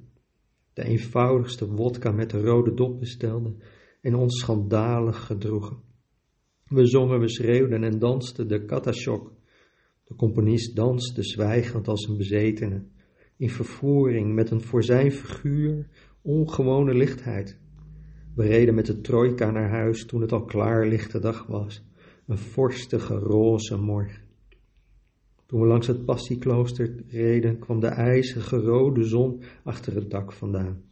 De 0.73 0.85
eenvoudigste 0.85 1.75
wodka 1.75 2.11
met 2.11 2.31
de 2.31 2.41
rode 2.41 2.75
dop 2.75 3.01
bestelden 3.01 3.63
en 4.01 4.15
ons 4.15 4.41
schandalig 4.41 5.27
gedroegen. 5.27 5.77
We 6.67 6.87
zongen, 6.87 7.21
we 7.21 7.29
schreeuwden 7.29 7.85
en 7.85 7.99
dansten 7.99 8.49
de 8.49 8.65
katashok. 8.65 9.33
De 10.05 10.15
componist 10.15 10.77
danste 10.77 11.23
zwijgend 11.23 11.89
als 11.89 12.09
een 12.09 12.17
bezetene 12.17 12.85
in 13.37 13.51
vervoering 13.51 14.35
met 14.35 14.51
een 14.51 14.63
voor 14.63 14.85
zijn 14.85 15.13
figuur 15.13 15.89
ongewone 16.23 16.95
lichtheid. 16.95 17.59
We 18.35 18.47
reden 18.47 18.75
met 18.75 18.87
de 18.87 19.01
trojka 19.01 19.51
naar 19.51 19.71
huis 19.71 20.07
toen 20.07 20.21
het 20.21 20.33
al 20.33 20.45
klaar 20.45 20.87
lichte 20.87 21.19
dag 21.19 21.47
was, 21.47 21.85
een 22.27 22.39
vorstige 22.39 23.15
roze 23.15 23.77
morgen. 23.77 24.22
Toen 25.53 25.61
we 25.61 25.67
langs 25.67 25.87
het 25.87 26.05
passieklooster 26.05 26.95
reden, 27.09 27.59
kwam 27.59 27.81
de 27.81 27.87
ijzige 27.87 28.57
rode 28.57 29.05
zon 29.05 29.43
achter 29.65 29.95
het 29.95 30.11
dak 30.11 30.33
vandaan. 30.33 30.83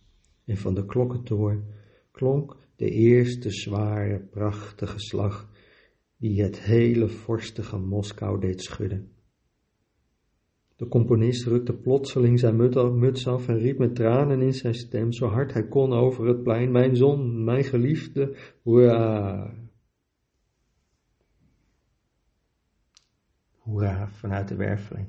En 0.45 0.57
van 0.57 0.75
de 0.75 0.87
klokkentoren 0.87 1.65
klonk 2.11 2.57
de 2.77 2.91
eerste 2.91 3.51
zware, 3.51 4.21
prachtige 4.31 4.99
slag 4.99 5.51
die 6.17 6.43
het 6.43 6.61
hele 6.61 7.09
vorstige 7.09 7.79
Moskou 7.79 8.41
deed 8.41 8.63
schudden. 8.63 9.09
De 10.77 10.89
componist 10.89 11.47
rukte 11.47 11.75
plotseling 11.75 12.39
zijn 12.39 12.57
muts 12.99 13.27
af 13.27 13.49
en 13.49 13.59
riep 13.59 13.79
met 13.79 13.95
tranen 13.95 14.41
in 14.41 14.55
zijn 14.55 14.75
stem 14.75 15.13
zo 15.13 15.27
hard 15.27 15.53
hij 15.53 15.69
kon 15.69 15.93
over 15.93 16.27
het 16.27 16.43
plein: 16.43 16.71
Mijn 16.71 16.97
zon, 16.97 17.45
mijn 17.45 17.65
geliefde, 17.65 18.37
hoera! 18.63 19.60
Hoera 23.71 24.09
vanuit 24.09 24.49
de 24.49 24.57
werveling. 24.57 25.09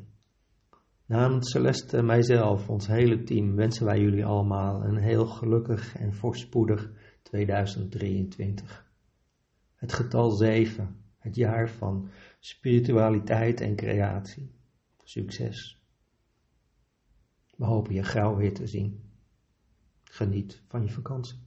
Namens 1.06 1.52
Celeste 1.52 2.02
mijzelf, 2.02 2.70
ons 2.70 2.88
hele 2.88 3.24
team, 3.24 3.56
wensen 3.56 3.86
wij 3.86 4.00
jullie 4.00 4.26
allemaal 4.26 4.84
een 4.84 4.98
heel 4.98 5.26
gelukkig 5.26 5.96
en 5.96 6.14
voorspoedig 6.14 6.92
2023. 7.22 8.92
Het 9.76 9.94
getal 9.94 10.32
7, 10.32 11.04
het 11.18 11.36
jaar 11.36 11.70
van 11.70 12.10
spiritualiteit 12.40 13.62
en 13.62 13.76
creatie. 13.76 14.52
Succes. 15.04 15.82
We 17.56 17.66
hopen 17.66 17.94
je 17.94 18.04
gauw 18.04 18.36
weer 18.36 18.54
te 18.54 18.68
zien. 18.68 19.04
Geniet 20.04 20.62
van 20.68 20.84
je 20.84 20.90
vakantie. 20.92 21.40